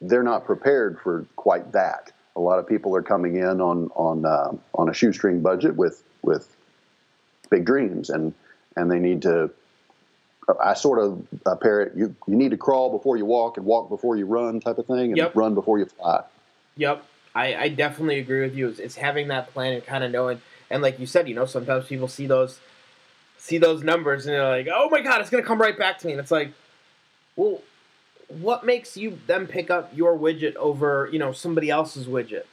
[0.01, 2.13] they're not prepared for quite that.
[2.37, 6.03] A lot of people are coming in on on uh, on a shoestring budget with
[6.23, 6.55] with
[7.51, 8.35] big dreams, and
[8.77, 9.51] and they need to.
[10.63, 12.15] I sort of uh, parrot you.
[12.27, 15.13] You need to crawl before you walk and walk before you run, type of thing,
[15.13, 15.37] and Yep.
[15.37, 16.23] run before you fly.
[16.77, 18.69] Yep, I, I definitely agree with you.
[18.69, 21.47] It's, it's having that plan and kind of knowing, and like you said, you know,
[21.47, 22.59] sometimes people see those,
[23.39, 26.07] see those numbers and they're like, "Oh my god, it's gonna come right back to
[26.07, 26.53] me," and it's like,
[27.37, 27.63] well,
[28.29, 32.45] what makes you then pick up your widget over you know somebody else's widget?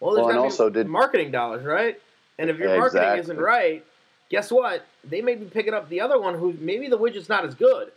[0.00, 2.00] Well, there's Well, and also did- marketing dollars, right?
[2.38, 3.82] And if your marketing isn't right,
[4.28, 4.84] guess what?
[5.04, 7.90] They may be picking up the other one who maybe the widget's not as good,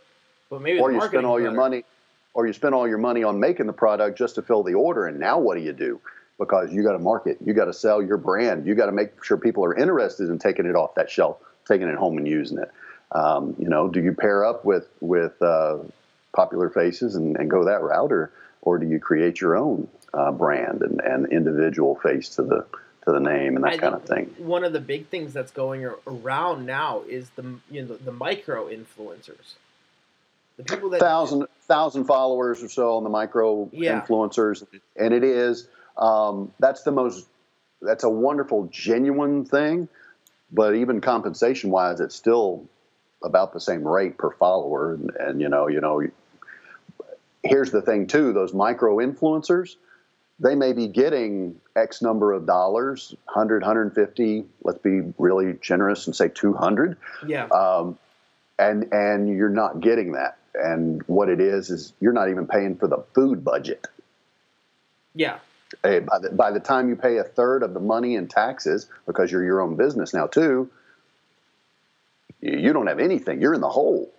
[0.48, 1.60] but maybe or the you spend all your better.
[1.60, 1.84] money,
[2.32, 5.06] or you spend all your money on making the product just to fill the order.
[5.06, 6.00] And now what do you do?
[6.38, 9.22] Because you got to market, you got to sell your brand, you got to make
[9.22, 11.36] sure people are interested in taking it off that shelf,
[11.68, 12.70] taking it home and using it.
[13.12, 15.78] Um, you know, do you pair up with with uh,
[16.32, 20.30] popular faces and, and go that route, or or do you create your own uh,
[20.32, 22.66] brand and, and individual face to the
[23.04, 24.34] to the name and that I kind of thing?
[24.38, 28.12] One of the big things that's going around now is the you know the, the
[28.12, 29.54] micro influencers,
[30.56, 34.00] the people that thousand thousand followers or so on the micro Yeah.
[34.00, 34.64] influencers,
[34.96, 37.26] and it is um, that's the most
[37.82, 39.88] that's a wonderful genuine thing,
[40.52, 42.66] but even compensation wise, it's still
[43.22, 46.02] about the same rate per follower, and, and you know you know.
[47.42, 49.76] Here's the thing too: those micro influencers,
[50.38, 54.44] they may be getting X number of dollars, 100, 150.
[54.62, 57.98] Let's be really generous and say 200 yeah um,
[58.58, 60.38] and and you're not getting that.
[60.54, 63.86] And what it is is you're not even paying for the food budget.
[65.14, 65.38] yeah
[65.84, 68.86] Hey, by the by the time you pay a third of the money in taxes
[69.06, 70.68] because you're your own business now too,
[72.40, 73.40] you, you don't have anything.
[73.40, 74.10] You're in the hole.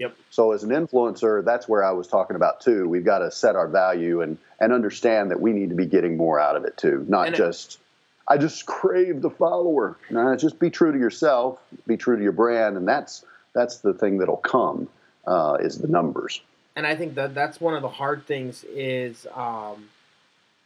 [0.00, 0.16] Yep.
[0.30, 2.88] So as an influencer, that's where I was talking about too.
[2.88, 6.16] We've got to set our value and and understand that we need to be getting
[6.16, 7.78] more out of it too, not And it- just.
[8.26, 9.98] I just crave the follower.
[10.08, 11.60] No, just be true to yourself.
[11.86, 14.88] Be true to your brand, and that's that's the thing that'll come
[15.26, 16.40] uh, is the numbers.
[16.74, 19.90] and I think that that's one of the hard things is um,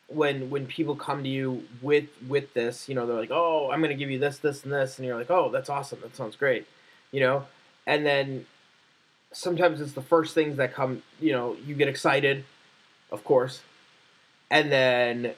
[0.07, 3.81] when when people come to you with with this, you know, they're like, "Oh, I'm
[3.81, 5.99] going to give you this, this, and this," and you're like, "Oh, that's awesome.
[6.03, 6.65] That sounds great,"
[7.11, 7.45] you know,
[7.89, 8.47] and then
[9.33, 12.45] sometimes it's the first things that come, you know, you get excited,
[13.11, 13.61] of course,
[14.51, 15.33] and then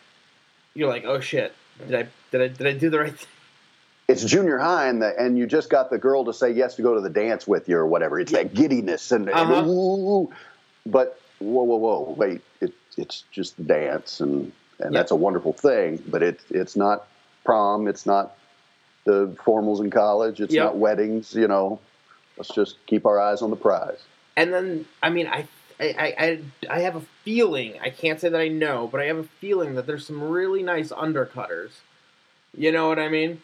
[0.75, 1.55] you're like, "Oh shit,
[1.87, 3.29] did I did I did I do the right thing?"
[4.09, 6.83] It's junior high, and, the, and you just got the girl to say yes to
[6.83, 8.19] go to the dance with you or whatever.
[8.19, 9.69] It's that giddiness and, and Uh-huh.
[9.69, 10.33] ooh,
[10.85, 12.41] but whoa, whoa, whoa, wait!
[12.61, 14.51] It, it's just dance, and
[14.81, 15.01] and Yep.
[15.01, 16.03] that's a wonderful thing.
[16.09, 17.07] But it it's not
[17.45, 17.87] prom.
[17.87, 18.37] It's not
[19.07, 20.41] the formals in college.
[20.41, 20.65] It's Yep.
[20.65, 21.35] not weddings.
[21.35, 21.79] You know,
[22.41, 23.99] let's just keep our eyes on the prize.
[24.35, 25.47] And then, I mean, I,
[25.79, 27.75] I, I, I have a feeling.
[27.83, 30.63] I can't say that I know, but I have a feeling that there's some really
[30.63, 31.73] nice undercutters.
[32.57, 33.43] You know what I mean?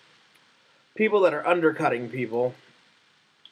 [0.94, 2.54] People that are undercutting people,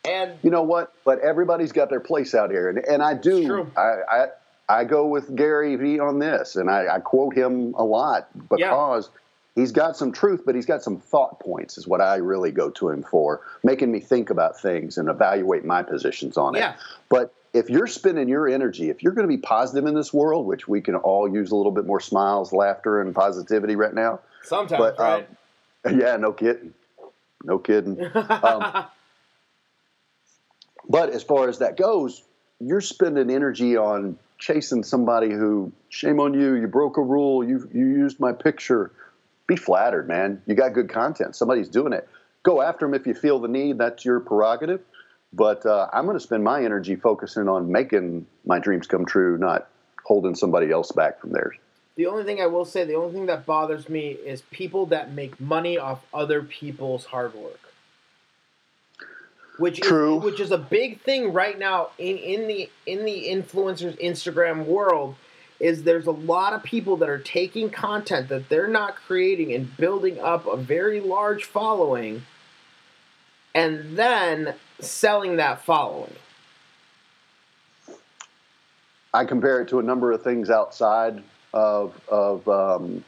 [0.02, 0.94] and you know what?
[1.04, 3.46] But everybody's got their place out here, and, and I do.
[3.46, 3.70] true.
[3.76, 4.26] I, I
[4.66, 9.10] I go with Gary Vee on this, and I, I quote him a lot because
[9.54, 11.78] he's got some truth, but he's got some thought points.
[11.78, 15.64] Is what I really go to him for, making me think about things and evaluate
[15.64, 16.58] my positions on it.
[16.58, 16.76] yeah,
[17.08, 20.46] But if you're spending your energy, if you're going to be positive in this world,
[20.46, 24.20] which we can all use a little bit more smiles, laughter, and positivity right now.
[24.42, 25.28] sometimes, But right?
[25.84, 26.74] um, yeah, no kidding,
[27.44, 28.00] no kidding.
[28.14, 28.86] um,
[30.88, 32.22] But as far as that goes,
[32.60, 37.68] you're spending energy on chasing somebody who, shame on you, you broke a rule, you
[37.72, 38.90] you used my picture.
[39.46, 40.42] Be flattered, man.
[40.46, 41.36] You got good content.
[41.36, 42.08] Somebody's doing it.
[42.42, 43.78] Go after them if you feel the need.
[43.78, 44.80] That's your prerogative.
[45.32, 49.36] But uh, I'm going to spend my energy focusing on making my dreams come true,
[49.36, 49.68] not
[50.04, 51.56] holding somebody else back from theirs.
[51.96, 55.12] the only thing I will say, the only thing that bothers me is people that
[55.12, 57.60] make money off other people's hard work.
[59.58, 60.18] Which True.
[60.18, 64.66] is which is a big thing right now in, in the in the influencers Instagram
[64.66, 65.14] world
[65.64, 69.74] is there's a lot of people that are taking content that they're not creating and
[69.78, 72.22] building up a very large following
[73.54, 76.12] and then selling that following.
[79.14, 81.22] I compare it to a number of things outside
[81.54, 83.02] of of um,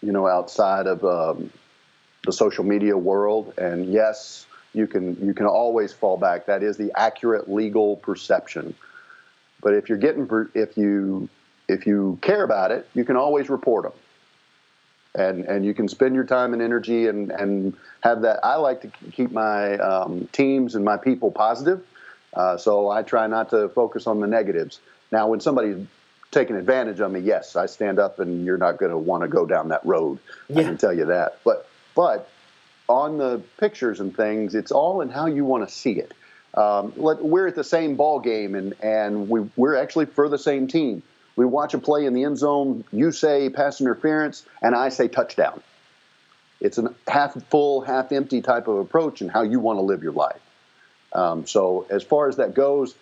[0.00, 1.52] you know outside of um,
[2.24, 6.46] the social media world, and yes, you can you can always fall back.
[6.46, 8.74] That is the accurate legal perception.
[9.60, 11.28] But if you're getting if you
[11.68, 13.92] if you care about it, you can always report them.
[15.14, 18.40] And, and you can spend your time and energy and, and have that.
[18.44, 21.84] I like to keep my um, teams and my people positive,
[22.32, 24.80] uh, so I try not to focus on the negatives.
[25.10, 25.86] Now, when somebody's
[26.30, 29.28] taking advantage of me, yes, I stand up, and you're not going to want to
[29.28, 30.18] go down that road.
[30.48, 30.60] Yeah.
[30.60, 31.38] I can tell you that.
[31.44, 32.30] But but
[32.88, 36.14] on the pictures and things, it's all in how you want to see it.
[36.54, 40.38] Um, let, we're at the same ball game, and and we we're actually for the
[40.38, 41.02] same team.
[41.36, 42.84] We watch a play in the end zone.
[42.92, 45.62] You say pass interference, and I say touchdown.
[46.60, 50.02] It's a half full, half empty type of approach, and how you want to live
[50.02, 50.40] your life.
[51.12, 52.94] Um, so as far as that goes,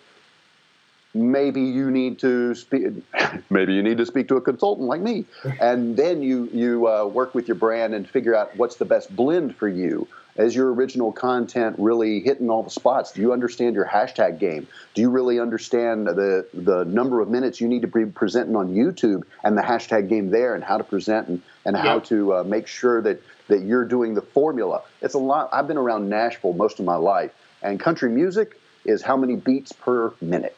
[1.13, 2.87] maybe you need to speak.
[3.49, 5.25] Maybe you need to speak to a consultant like me,
[5.61, 9.13] and then you you uh, work with your brand and figure out what's the best
[9.15, 10.07] blend for you.
[10.41, 13.11] Is your original content really hitting all the spots?
[13.11, 14.67] Do you understand your hashtag game?
[14.93, 18.73] Do you really understand the the number of minutes you need to be presenting on
[18.73, 22.43] YouTube and the hashtag game there, and how to present and, and how to uh,
[22.43, 24.81] make sure that that you're doing the formula?
[25.01, 25.49] It's a lot.
[25.53, 27.31] I've been around Nashville most of my life,
[27.61, 30.57] and country music is how many beats per minute.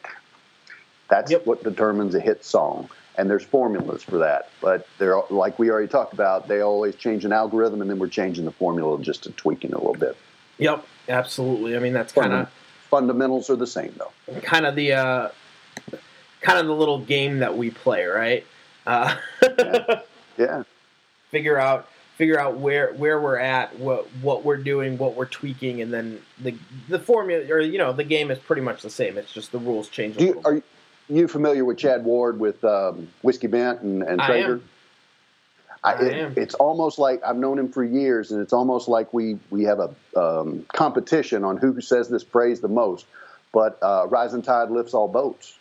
[1.08, 1.46] That's yep.
[1.46, 2.88] what determines a hit song.
[3.16, 4.48] And there's formulas for that.
[4.60, 8.08] But they're like we already talked about, they always change an algorithm and then we're
[8.08, 10.16] changing the formula just to tweaking it a little bit.
[10.58, 11.76] Yep, absolutely.
[11.76, 12.48] I mean that's kind of
[12.90, 14.40] fundamentals are the same though.
[14.40, 15.28] Kind of the uh,
[16.40, 18.46] kind of the little game that we play, right?
[18.86, 20.00] Uh, yeah.
[20.38, 20.62] yeah.
[21.30, 25.82] Figure out figure out where where we're at, what what we're doing, what we're tweaking,
[25.82, 26.56] and then the
[26.88, 29.18] the formula or you know the game is pretty much the same.
[29.18, 30.20] It's just the rules change.
[30.20, 30.62] You, are you
[31.28, 34.60] familiar with Chad Ward with um, Whiskey Bent and, and Traeger?
[35.82, 39.12] I, I it, it's almost like I've known him for years, and it's almost like
[39.12, 43.06] we we have a um, competition on who says this phrase the most.
[43.52, 45.56] But uh, rising tide lifts all boats,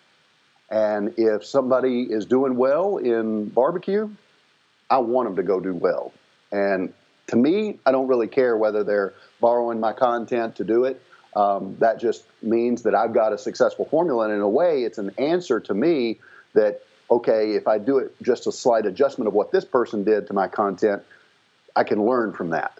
[0.69, 4.09] and if somebody is doing well in barbecue,
[4.89, 6.13] I want them to go do well.
[6.51, 6.93] And
[7.27, 11.01] to me, I don't really care whether they're borrowing my content to do it
[11.35, 14.25] um, that just means that I've got a successful formula.
[14.25, 16.19] And in a way, it's an answer to me
[16.53, 20.27] that, okay, if I do it just a slight adjustment of what this person did
[20.27, 21.03] to my content,
[21.75, 22.79] I can learn from that.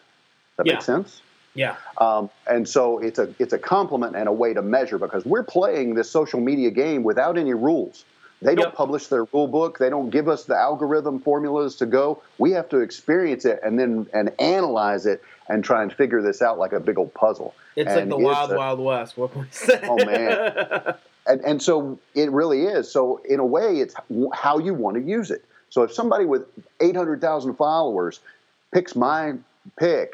[0.57, 0.73] That yeah.
[0.73, 1.21] makes sense?
[1.55, 1.75] Yeah.
[1.97, 5.43] Um, and so it's a it's a compliment and a way to measure because we're
[5.43, 8.05] playing this social media game without any rules.
[8.43, 8.75] They don't yep.
[8.75, 9.79] publish their rule book.
[9.79, 12.21] They don't give us the algorithm formulas to go.
[12.37, 16.41] We have to experience it and then and analyze it and try and figure this
[16.41, 17.55] out like a big old puzzle.
[17.75, 19.17] It's and like the wild, a, wild west.
[19.17, 19.79] What can we say?
[19.83, 20.95] Oh man.
[21.27, 22.91] and, and so it really is.
[22.91, 23.95] So in a way, it's
[24.33, 25.45] how you want to use it.
[25.69, 26.45] So if somebody with
[26.81, 28.19] 800,000 followers
[28.73, 29.35] picks my
[29.79, 30.13] pick,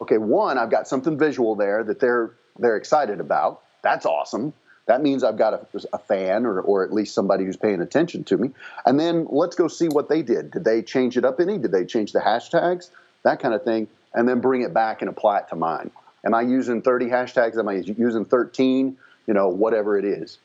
[0.00, 3.62] okay, one, I've got something visual there that they're they're excited about.
[3.82, 4.52] That's awesome
[4.88, 8.24] that means I've got a, a, fan or, or at least somebody who's paying attention
[8.24, 8.50] to me.
[8.86, 10.50] And then let's go see what they did.
[10.50, 11.58] Did they change it up any?
[11.58, 12.88] Did they change the hashtags?
[13.22, 13.88] That kind of thing.
[14.14, 15.90] And then bring it back and apply it to mine.
[16.24, 17.58] Am I using 30 hashtags?
[17.58, 18.96] Am I using 13?
[19.26, 20.38] You know, whatever it is.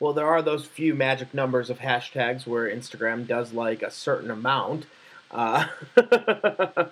[0.00, 4.32] Well, there are those few magic numbers of hashtags where Instagram does like a certain
[4.32, 4.86] amount.
[5.30, 5.66] Uh,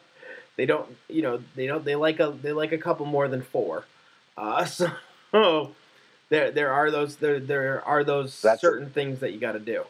[0.57, 1.85] they don't, you know, they don't.
[1.85, 3.85] They like a they like a couple more than four.
[4.37, 4.65] Uh,
[5.33, 5.73] so
[6.29, 9.61] there there are those there there are those That's certain things that you got to
[9.61, 9.85] do.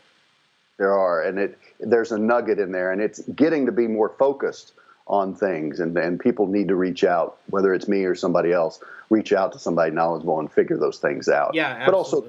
[0.78, 4.10] There are, and it there's a nugget in there, and it's getting to be more
[4.18, 4.72] focused
[5.06, 8.80] on things, and and people need to reach out, whether it's me or somebody else,
[9.08, 11.54] reach out to somebody knowledgeable and figure those things out.
[11.54, 11.86] Yeah, absolutely.
[11.86, 12.26] but also,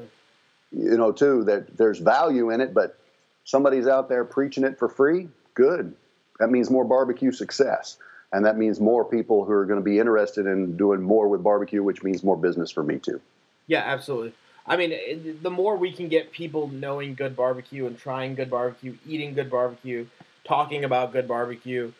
[0.71, 2.97] you know, too that there's value in it, but
[3.43, 5.27] somebody's out there preaching it for free.
[5.53, 5.93] Good,
[6.39, 7.97] that means more barbecue success
[8.33, 11.43] and that means more people who are going to be interested in doing more with
[11.43, 13.21] barbecue, which means more business for me too.
[13.67, 14.33] Yeah, absolutely.
[14.65, 18.97] I mean, the more we can get people knowing good barbecue and trying good barbecue,
[19.07, 20.07] eating good barbecue,
[20.43, 21.91] talking about good barbecue,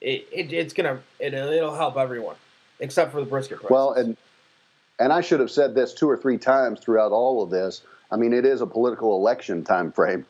[0.00, 2.36] it, it it's gonna it, it'll help everyone
[2.78, 3.70] except for the brisket prices.
[3.70, 4.16] Well, and
[4.98, 7.82] and I should have said this two or three times throughout all of this.
[8.10, 10.24] I mean, it is a political election time frame,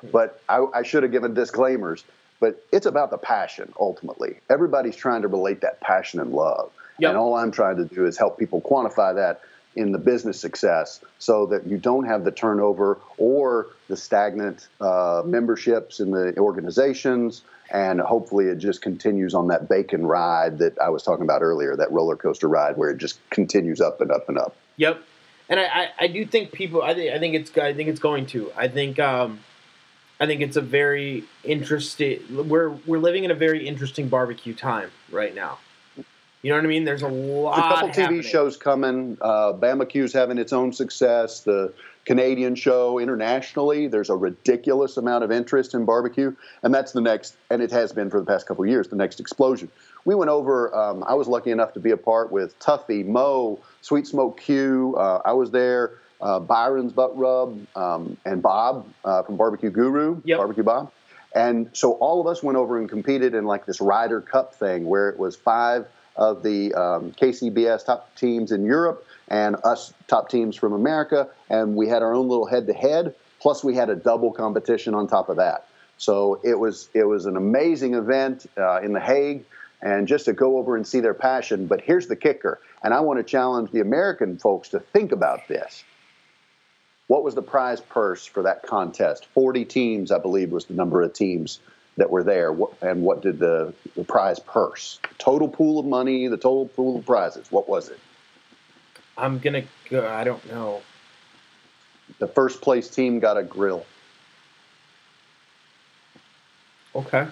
[0.00, 0.08] hmm.
[0.12, 2.04] but I, I should have given disclaimers.
[2.38, 4.40] But it's about the passion ultimately.
[4.50, 7.10] Everybody's trying to relate that passion and love, yep.
[7.10, 9.40] and all I'm trying to do is help people quantify that
[9.76, 15.22] in the business success so that you don't have the turnover or the stagnant uh,
[15.24, 17.42] memberships in the organizations.
[17.70, 21.76] And hopefully it just continues on that bacon ride that I was talking about earlier,
[21.76, 24.56] that roller coaster ride where it just continues up and up and up.
[24.76, 25.02] Yep.
[25.48, 28.00] And I, I, I do think people, I think, I think it's, I think it's
[28.00, 29.40] going to, I think, um,
[30.18, 34.90] I think it's a very interesting, we're, we're living in a very interesting barbecue time
[35.10, 35.58] right now.
[36.42, 36.84] You know what I mean?
[36.84, 37.58] There's a lot.
[37.58, 38.20] a couple happening.
[38.20, 39.18] TV shows coming.
[39.20, 41.40] Uh, Bamacue's having its own success.
[41.40, 41.72] The
[42.04, 47.36] Canadian show internationally, there's a ridiculous amount of interest in barbecue, and that's the next,
[47.50, 49.68] and it has been for the past couple of years, the next explosion.
[50.04, 50.72] We went over.
[50.72, 54.94] Um, I was lucky enough to be a part with Tuffy, Moe, Sweet Smoke Q.
[54.96, 55.94] Uh, I was there.
[56.20, 60.38] Uh, Byron's Butt Rub um, and Bob uh, from Barbecue Guru, Yep.
[60.38, 60.92] Barbecue Bob.
[61.34, 64.86] And so all of us went over and competed in like this Ryder Cup thing
[64.86, 70.28] where it was five of the um, KCBS top teams in Europe and us top
[70.28, 71.28] teams from America.
[71.50, 73.14] And we had our own little head to head.
[73.40, 75.66] Plus, we had a double competition on top of that.
[75.98, 79.44] So it was it was an amazing event uh, in The Hague,
[79.80, 81.66] and just to go over and see their passion.
[81.66, 85.48] But here's the kicker, and I want to challenge the American folks to think about
[85.48, 85.84] this.
[87.06, 89.26] What was the prize purse for that contest?
[89.32, 91.60] 40 teams, I believe, was the number of teams
[91.96, 92.54] that were there.
[92.82, 97.06] And what did the, the prize purse, total pool of money, the total pool of
[97.06, 97.98] prizes, what was it?
[99.18, 100.06] I'm gonna go.
[100.06, 100.82] I don't know.
[102.18, 103.86] The first place team got a grill.
[106.94, 107.26] Okay.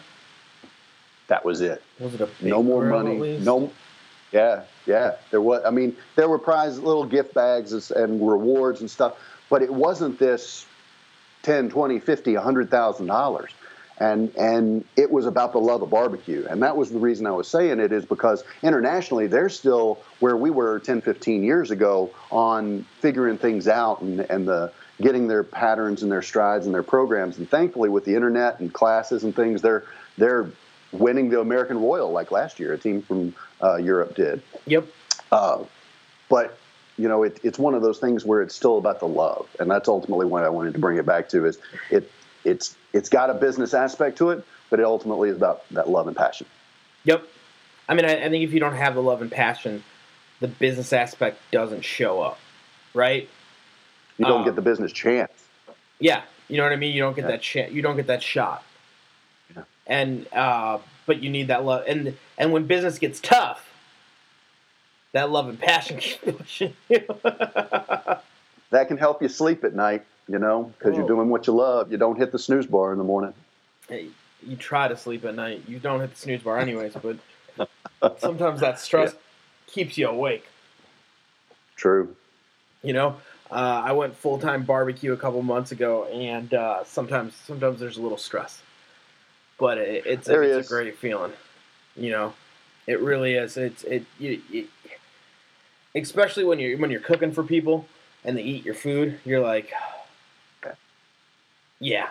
[1.29, 1.83] That was it.
[2.01, 3.39] Was it a big no more money.
[3.39, 3.71] No.
[4.33, 5.17] Yeah, yeah.
[5.31, 5.62] There was.
[5.65, 9.15] I mean, there were prize little gift bags and- and rewards and stuff,
[9.51, 10.67] but it wasn't this
[11.43, 13.51] 10, 20, 50, 100,000 dollars.
[13.99, 16.47] And and it was about the love of barbecue.
[16.49, 20.36] And that was the reason I was saying it is because internationally they're still where
[20.36, 25.45] we were 10, 15 years ago on figuring things out and, and the getting their
[25.45, 27.38] patterns and their strides and their programs.
[27.38, 29.84] And thankfully with the internet and classes and things, they're
[30.18, 30.51] they're
[30.92, 32.72] winning the American Royal like last year.
[32.72, 34.42] A team from uh, Europe did.
[34.66, 34.86] Yep.
[35.30, 35.64] Uh,
[36.28, 36.59] but
[36.97, 39.70] you know, it, it's one of those things where it's still about the love, and
[39.70, 41.47] that's ultimately what I wanted to bring it back to.
[41.47, 41.59] Is
[41.90, 42.11] it
[42.45, 46.07] it's it's got a business aspect to it, but it ultimately is about that love
[46.09, 46.47] and passion.
[47.05, 47.24] Yep.
[47.88, 49.84] I mean, I, I think if you don't have the love and passion,
[50.40, 52.38] the business aspect doesn't show up,
[52.95, 53.28] right?
[54.18, 55.32] You don't Um, get the business chance.
[55.99, 56.95] Yeah, you know what I mean.
[56.95, 57.30] You don't get Yeah.
[57.32, 57.72] that shit.
[57.72, 58.64] You don't get that shot.
[59.55, 59.62] Yeah.
[59.86, 61.84] And uh, but you need that love.
[61.86, 63.68] And and when business gets tough,
[65.12, 67.05] that love and passion keeps pushing you.
[68.70, 71.93] That can help you sleep at night, you know, because you're doing what you love.
[71.93, 73.35] You don't hit the snooze bar in the morning.
[73.89, 74.09] Hey,
[74.47, 75.64] you try to sleep at night.
[75.68, 79.14] You don't hit the snooze bar anyways, but sometimes that stress
[79.66, 80.47] keeps you awake.
[81.77, 82.14] True.
[82.83, 83.16] You know,
[83.51, 87.97] uh, I went full time barbecue a couple months ago, and uh, sometimes sometimes there's
[87.97, 88.62] a little stress,
[89.59, 91.33] but it, it's, a, it's a great feeling.
[91.97, 92.35] You know,
[92.87, 93.57] it really is.
[93.57, 94.68] It's it, you, you,
[95.95, 97.87] especially when you're when you're cooking for people
[98.25, 99.20] and they eat your food.
[99.25, 99.72] You're like,
[101.85, 102.09] yeah,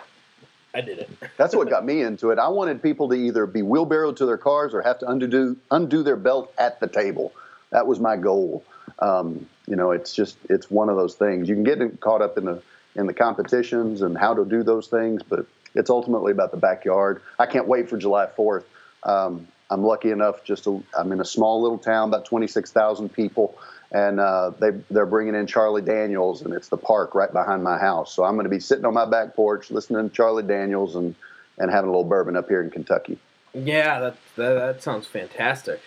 [0.72, 1.10] I did it.
[1.36, 2.38] That's what got me into it.
[2.38, 6.02] I wanted people to either be wheelbarrowed to their cars or have to undo undo
[6.02, 7.32] their belt at the table.
[7.70, 8.64] That was my goal.
[9.00, 11.48] Um, you know, it's just it's one of those things.
[11.48, 12.62] You can get caught up in the
[12.94, 17.20] in the competitions and how to do those things, but it's ultimately about the backyard.
[17.38, 18.64] I can't wait for July Fourth.
[19.02, 23.58] Um, I'm lucky enough just to I'm in a small little town, about 26,000 people,
[23.92, 27.78] and uh, they they're bringing in Charlie Daniels, and it's the park right behind my
[27.78, 28.14] house.
[28.14, 31.14] So I'm going to be sitting on my back porch listening to Charlie Daniels and
[31.58, 33.18] and having a little bourbon up here in Kentucky.
[33.54, 35.80] Yeah, that that, that sounds fantastic.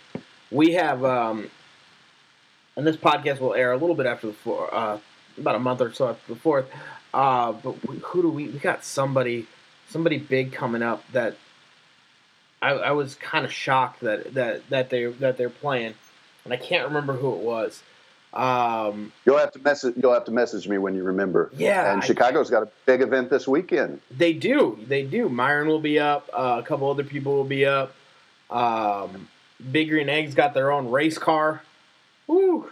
[0.50, 1.52] We have, um,
[2.78, 5.00] and this podcast will air a little bit after the four, uh,
[5.38, 6.68] about a month or so after the fourth.
[7.14, 8.48] Uh, but we, who do we?
[8.48, 9.48] We got somebody,
[9.90, 11.36] somebody big coming up that
[12.62, 15.96] I, I was kind of shocked that that that they that they're playing,
[16.48, 17.84] and I can't remember who it was.
[18.34, 19.96] Um, You'll have to message.
[19.98, 21.50] You'll have to message me when you remember.
[21.56, 24.00] yeah, And I- Chicago's got a big event this weekend.
[24.16, 24.80] They do.
[24.88, 25.30] They do.
[25.30, 26.30] Myron will be up.
[26.34, 27.94] Uh, a couple other people will be up.
[28.50, 29.28] Um,
[29.72, 31.62] Big Green Eggs got their own race car.
[32.28, 32.70] Woo!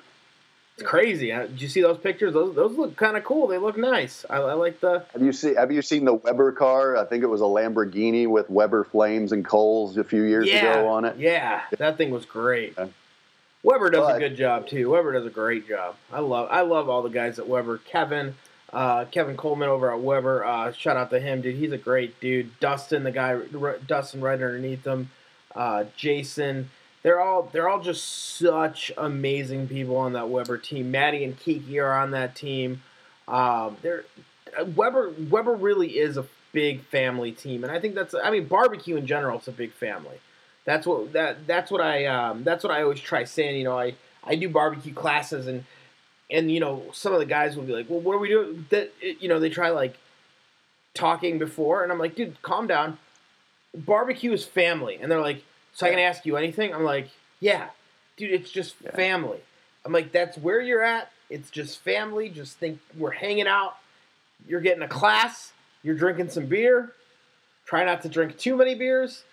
[0.78, 1.32] It's crazy.
[1.32, 2.34] Uh, Did you see those pictures?
[2.34, 3.48] Those, those look kind of cool.
[3.48, 4.26] They look nice.
[4.30, 5.06] I, I like the.
[5.14, 6.98] Have you seen Have you seen the Weber car?
[6.98, 10.74] I think it was a Lamborghini with Weber flames and coals a few years yeah,
[10.74, 11.18] ago on it.
[11.18, 12.74] Yeah, that thing was great.
[12.78, 12.88] Yeah.
[13.66, 14.92] Weber does a good job too.
[14.92, 15.96] Weber does a great job.
[16.14, 17.80] I love I love all the guys at Weber.
[17.80, 18.36] Kevin,
[18.72, 20.46] uh, Kevin Kolman over at Weber.
[20.46, 21.56] Uh, shout out to him, dude.
[21.56, 22.60] He's a great dude.
[22.60, 25.10] Dustin, the guy, R- Dustin right underneath him.
[25.56, 26.70] Uh, Jason.
[27.02, 30.92] They're all they're all just such amazing people on that Weber team.
[30.92, 32.84] Maddie and Kiki are on that team.
[33.28, 34.06] Um, they're
[34.60, 38.46] uh, Weber Weber really is a big family team, and I think that's I mean
[38.48, 40.20] barbecue in general is a big family.
[40.66, 43.58] That's what that that's what I um, that's what I always try saying.
[43.58, 45.64] You know, I I do barbecue classes and
[46.32, 48.66] and you know some of the guys will be like, well, what are we doing?
[48.72, 49.96] That you know they try like
[50.94, 52.98] talking before, and I'm like, dude, calm down.
[53.76, 55.44] Barbecue is family, and they're like,
[55.74, 56.74] so I can ask you anything?
[56.74, 57.10] I'm like,
[57.42, 57.68] yeah.
[58.18, 58.92] dude, it's just Yeah.
[58.96, 59.40] family.
[59.84, 61.12] I'm like, that's where you're at.
[61.30, 62.30] It's just family.
[62.30, 63.76] Just think we're hanging out.
[64.48, 65.52] You're getting a class.
[65.84, 66.94] You're drinking some beer.
[67.66, 69.24] Try not to drink too many beers.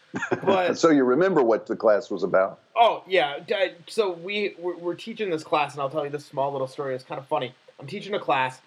[0.43, 2.59] But so you remember what the class was about?
[2.77, 3.39] oh yeah,
[3.87, 6.95] so we we're, we're teaching this class, and I'll tell you this small little story.
[6.95, 7.55] It's kind of funny.
[7.81, 8.61] I'm teaching a class,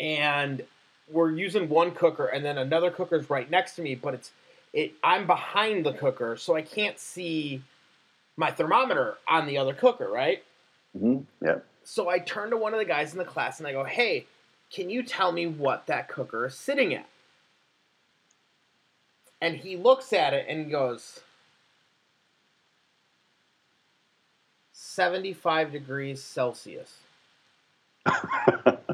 [0.00, 0.62] and
[1.10, 4.30] we're using one cooker, and then another cooker's right next to me, but it's
[4.72, 4.92] it.
[5.02, 7.62] I'm behind the cooker, so I can't see
[8.36, 10.42] my thermometer on the other cooker, right?
[10.96, 11.58] hmm Yeah.
[11.84, 14.26] So I turn to one of the guys in the class and I go, "Hey,
[14.70, 17.06] can you tell me what that cooker is sitting at?"
[19.40, 21.20] And he looks at it and goes,
[24.72, 26.98] 75 degrees Celsius.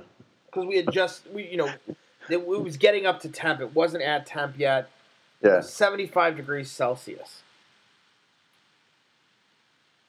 [0.54, 1.96] Because we had just, we you know, it,
[2.28, 3.60] it was getting up to temp.
[3.60, 4.88] It wasn't at temp yet.
[5.42, 5.60] Yeah.
[5.60, 7.42] 75 degrees Celsius.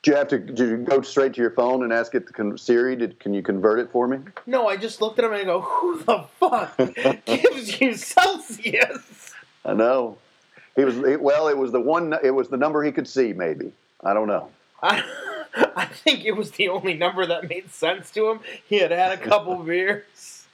[0.03, 0.37] Do you have to?
[0.37, 2.95] Did you go straight to your phone and ask it to con- Siri?
[2.95, 4.19] Did can you convert it for me?
[4.45, 6.77] No, I just looked at him and I go, "Who the fuck
[7.25, 9.33] gives you Celsius?"
[9.65, 10.19] I know.
[10.75, 11.47] He was well.
[11.47, 12.13] It was the one.
[12.23, 13.33] It was the number he could see.
[13.33, 13.71] Maybe
[14.03, 14.49] I don't know.
[14.83, 15.03] I,
[15.75, 18.39] I think it was the only number that made sense to him.
[18.67, 20.45] He had had a couple beers,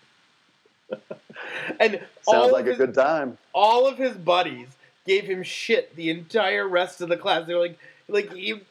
[1.79, 3.37] and Sounds like a good time.
[3.53, 4.67] all of his buddies
[5.07, 7.47] gave him shit the entire rest of the class.
[7.47, 8.61] They were like, like he,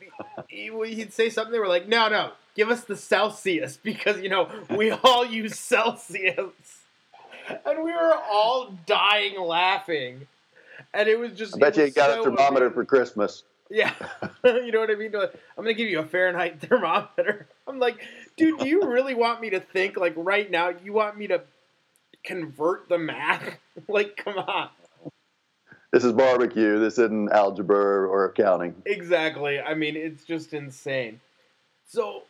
[0.49, 1.53] he he'd say something.
[1.53, 5.59] They were like, no, no, give us the Celsius because you know we all use
[5.59, 6.37] Celsius,
[7.49, 10.29] and we were all dying laughing.
[10.93, 11.57] And it was just.
[11.57, 12.75] I bet you got so a thermometer amazing.
[12.75, 13.45] for Christmas.
[13.71, 13.95] Yeah,
[14.45, 15.15] you know what I mean.
[15.15, 17.47] I'm gonna give you a Fahrenheit thermometer.
[17.69, 18.05] I'm like,
[18.37, 20.73] dude, do you really want me to think like right now?
[20.83, 21.43] You want me to
[22.25, 23.57] convert the math?
[23.89, 24.71] like, come on.
[25.93, 26.79] This is barbecue.
[26.79, 28.75] This isn't algebra or accounting.
[28.87, 29.61] Exactly.
[29.61, 31.21] I mean, it's just insane.
[31.87, 32.23] So,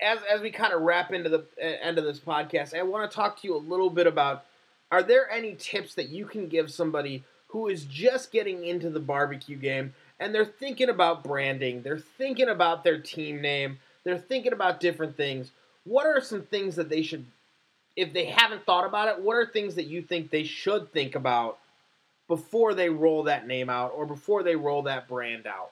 [0.00, 3.14] as as we kind of wrap into the end of this podcast, I want to
[3.14, 4.44] talk to you a little bit about:
[4.90, 9.00] Are there any tips that you can give somebody who is just getting into the
[9.00, 14.52] barbecue game and they're thinking about branding, they're thinking about their team name, they're thinking
[14.52, 15.50] about different things?
[15.84, 17.24] What are some things that they should,
[17.96, 21.14] if they haven't thought about it, what are things that you think they should think
[21.14, 21.58] about
[22.26, 25.70] before they roll that name out or before they roll that brand out?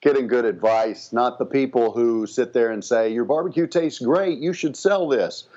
[0.00, 4.38] Getting good advice, not the people who sit there and say your barbecue tastes great.
[4.38, 5.48] You should sell this.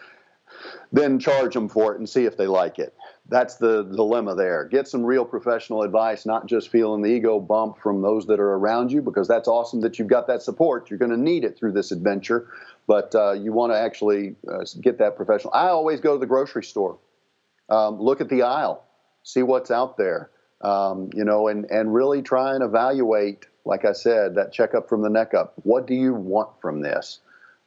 [0.91, 2.93] Then charge them for it and see if they like it.
[3.29, 4.65] That's the dilemma there.
[4.65, 8.53] Get some real professional advice, not just feeling the ego bump from those that are
[8.55, 10.89] around you, because that's awesome that you've got that support.
[10.89, 12.49] You're going to need it through this adventure,
[12.87, 15.53] but uh, you want to actually uh, get that professional.
[15.53, 16.97] I always go to the grocery store,
[17.69, 18.83] um, look at the aisle,
[19.23, 20.29] see what's out there,
[20.61, 25.03] um, you know, and, and really try and evaluate, like I said, that checkup from
[25.03, 25.53] the neck up.
[25.63, 27.19] What do you want from this?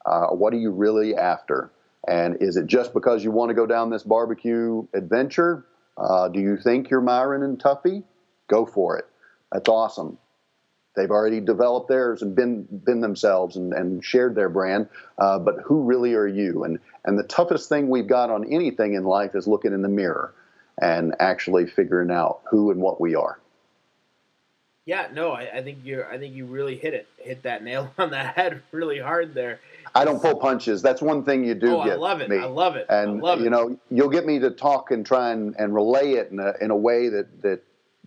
[0.04, 1.70] Uh, what are you really after?
[2.06, 5.64] And is it just because you want to go down this barbecue adventure?
[5.96, 8.04] Uh, do you think you're Myron and Tuffy?
[8.48, 9.06] Go for it.
[9.52, 10.18] That's awesome.
[10.96, 14.88] They've already developed theirs and been been themselves and, and shared their brand.
[15.18, 16.64] Uh, but who really are you?
[16.64, 19.88] And and the toughest thing we've got on anything in life is looking in the
[19.88, 20.34] mirror
[20.80, 23.38] and actually figuring out who and what we are.
[24.86, 27.92] Yeah, no, I, I think you I think you really hit it, hit that nail
[27.98, 29.60] on the head really hard there.
[29.94, 30.82] I don't pull punches.
[30.82, 32.28] That's one thing you do oh, get I love it.
[32.28, 32.38] me.
[32.38, 32.86] I love it.
[32.88, 36.30] and love you know you'll get me to talk and try and, and relay it
[36.32, 37.60] in a, in a way that that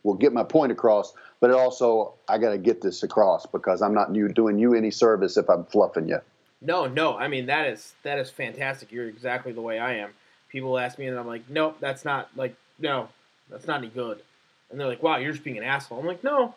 [0.04, 3.82] will get my point across but it also i got to get this across because
[3.82, 6.20] i'm not you doing you any service if i'm fluffing you
[6.62, 7.18] No, no.
[7.18, 8.92] I mean that is that is fantastic.
[8.92, 10.12] You're exactly the way I am.
[10.50, 13.10] People ask me, and I'm like, nope, that's not like no,
[13.50, 14.22] that's not any good.
[14.70, 16.00] And they're like, wow, you're just being an asshole.
[16.00, 16.54] I'm like, no.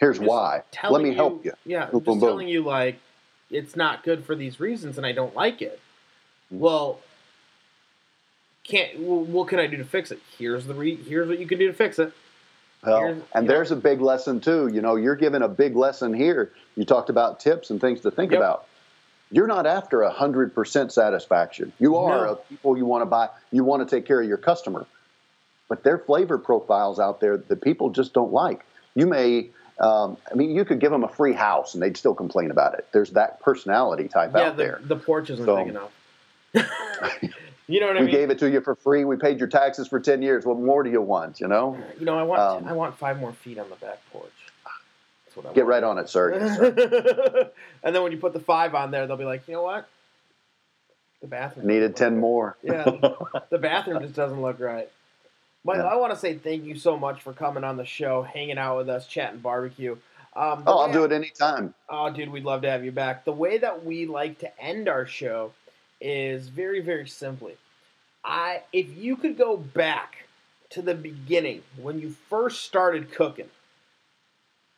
[0.00, 2.20] here's I'm why let me help you Yeah, I'm Boom, just boom.
[2.20, 2.98] telling you like
[3.52, 5.80] it's not good for these reasons, and I don't like it.
[6.52, 6.58] Mm.
[6.58, 6.98] Well,
[8.64, 8.98] can't.
[9.00, 10.20] Well, what can I do to fix it?
[10.38, 10.96] Here's the re.
[10.96, 12.12] Here's what you can do to fix it.
[12.84, 16.50] Well, and there's a big lesson too you know you're giving a big lesson here
[16.74, 18.40] you talked about tips and things to think Yep.
[18.40, 18.66] about
[19.30, 22.34] you're not after a hundred percent satisfaction you are No.
[22.48, 24.84] people you want to buy you want to take care of your customer
[25.68, 28.64] but there are flavor profiles out there that people just don't like
[28.96, 29.50] you may
[29.80, 32.74] um, i mean you could give them a free house and they'd still complain about
[32.74, 35.92] it there's that personality type Yeah, out the, there the porch isn't So- big enough.
[37.66, 38.04] you know what I mean?
[38.06, 40.58] we gave it to you for free we paid your taxes for 10 years what
[40.58, 43.32] more do you want you know you know, I want um, I want five more
[43.32, 44.28] feet on the back porch.
[45.24, 45.68] That's what I get want.
[45.70, 47.50] right on it sir Yes, sir.
[47.82, 49.88] and then when you put the five on there, they'll be like, you know what?
[51.22, 52.56] The bathroom needed 10 look more.
[52.62, 52.84] Yeah,
[53.50, 54.90] the bathroom just doesn't look right.
[55.64, 55.90] Michael, Yeah.
[55.90, 58.78] I want to say thank you so much for coming on the show, hanging out
[58.78, 59.96] with us, chatting barbecue.
[60.34, 61.74] Um, Oh, I'll do it anytime.
[61.88, 63.24] Oh, dude, we'd love to have you back.
[63.24, 65.52] The way that we like to end our show
[66.00, 67.56] is very, very simply.
[68.24, 70.24] I, if you could go back
[70.70, 73.50] to the beginning when you first started cooking,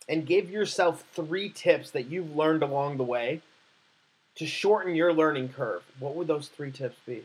[0.09, 3.41] and give yourself three tips that you've learned along the way
[4.35, 7.22] to shorten your learning curve, what would those three tips be?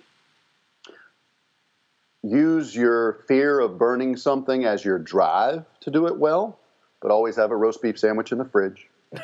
[2.24, 6.59] Use your fear of burning something as your drive to do it well,
[7.01, 8.89] but always have a roast beef sandwich in the fridge.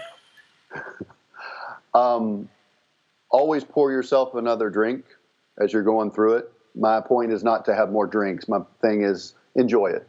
[1.94, 2.48] um,
[3.30, 5.04] always pour yourself another drink
[5.60, 6.52] as you're going through it.
[6.74, 8.48] My point is not to have more drinks.
[8.48, 10.08] My thing is enjoy it.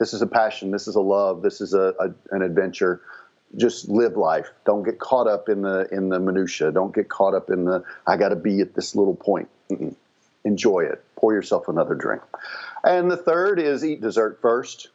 [0.00, 0.72] This is a passion.
[0.72, 1.42] This is a love.
[1.42, 3.00] This is a, a an adventure.
[3.56, 4.50] Just live life.
[4.66, 6.72] Don't get caught up in the in the minutia.
[6.72, 9.48] Don't get caught up in the I got to be at this little point.
[9.70, 9.94] Mm-mm.
[10.44, 11.02] Enjoy it.
[11.16, 12.22] Pour yourself another drink.
[12.82, 14.88] And the third is eat dessert first.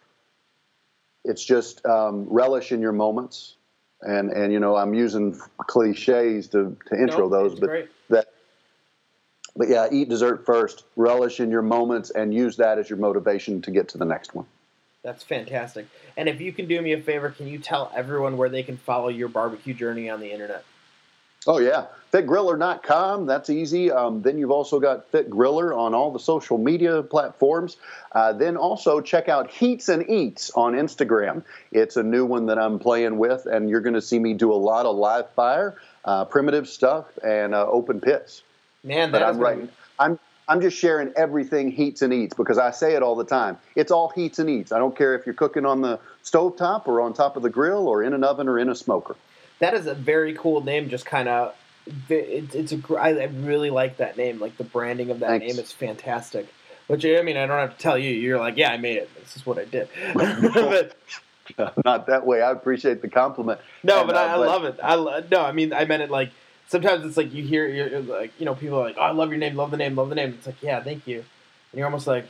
[1.26, 3.56] It's just um, relish in your moments.
[4.02, 7.90] And and you know I'm using cliches to to intro Nope, those, but great.
[8.10, 8.28] that
[9.56, 13.62] but yeah, eat dessert first, relish in your moments, and use that as your motivation
[13.64, 14.46] to get to the next one.
[15.04, 15.88] That's fantastic.
[16.16, 18.78] And if you can do me a favor, can you tell everyone where they can
[18.78, 20.64] follow your barbecue journey on the internet?
[21.50, 23.26] Oh yeah, fitgriller.com.
[23.26, 23.92] That's easy.
[23.92, 27.76] Um, then you've also got Fit Griller on all the social media platforms.
[28.12, 31.44] Uh, then also check out Heats and Eats on Instagram.
[31.72, 34.54] It's a new one that I'm playing with, and you're going to see me do
[34.54, 35.76] a lot of live fire,
[36.06, 38.44] uh, primitive stuff, and uh, open pits.
[38.84, 39.68] Man, But that I'm is gonna.
[39.98, 43.58] I'm I'm just sharing everything heats and eats because I say it all the time.
[43.76, 44.72] It's all heats and eats.
[44.72, 47.88] I don't care if you're cooking on the stovetop or on top of the grill
[47.88, 49.16] or in an oven or in a smoker.
[49.60, 50.90] That is a very cool name.
[50.90, 51.54] Just kind of,
[52.10, 52.80] it's it's a.
[52.98, 54.40] I I really like that name.
[54.40, 55.46] Like the branding of that Thanks.
[55.48, 56.48] name is fantastic.
[56.88, 58.10] Which I mean, I don't have to tell you.
[58.12, 59.10] You're like, yeah, I made it.
[59.22, 59.90] This is what I did.
[60.16, 60.96] but
[61.86, 62.42] Not that way.
[62.42, 63.60] I appreciate the compliment.
[63.84, 64.80] no, And, but uh, I, I but- love it.
[64.84, 66.32] I lo- no, I mean, I meant it like.
[66.68, 69.10] Sometimes it's like you hear, you're you're like, you know, people are like, oh, I
[69.12, 70.36] love your name, love the name, love the name.
[70.38, 71.18] It's like, yeah, thank you.
[71.72, 72.28] And you're almost like,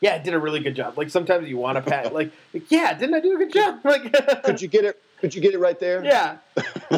[0.00, 0.98] yeah, I did a really good job.
[0.98, 3.78] Like sometimes you want to pat, like, like, yeah, didn't I do a good job?
[3.84, 5.00] Like, Could you get it?
[5.20, 6.04] Could you get it right there?
[6.04, 6.38] Yeah.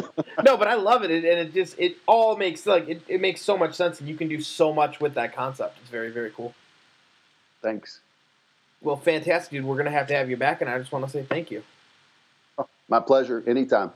[0.43, 3.41] no, but I love it, and it just it all makes like it, it makes
[3.41, 5.77] so much sense, and you can do so much with that concept.
[5.81, 6.53] It's very very cool.
[7.61, 7.99] Thanks.
[8.81, 9.65] Well, fantastic, dude.
[9.65, 11.63] We're gonna have to have you back, and I just want to say thank you.
[12.57, 13.43] Oh, my pleasure.
[13.47, 13.91] Anytime.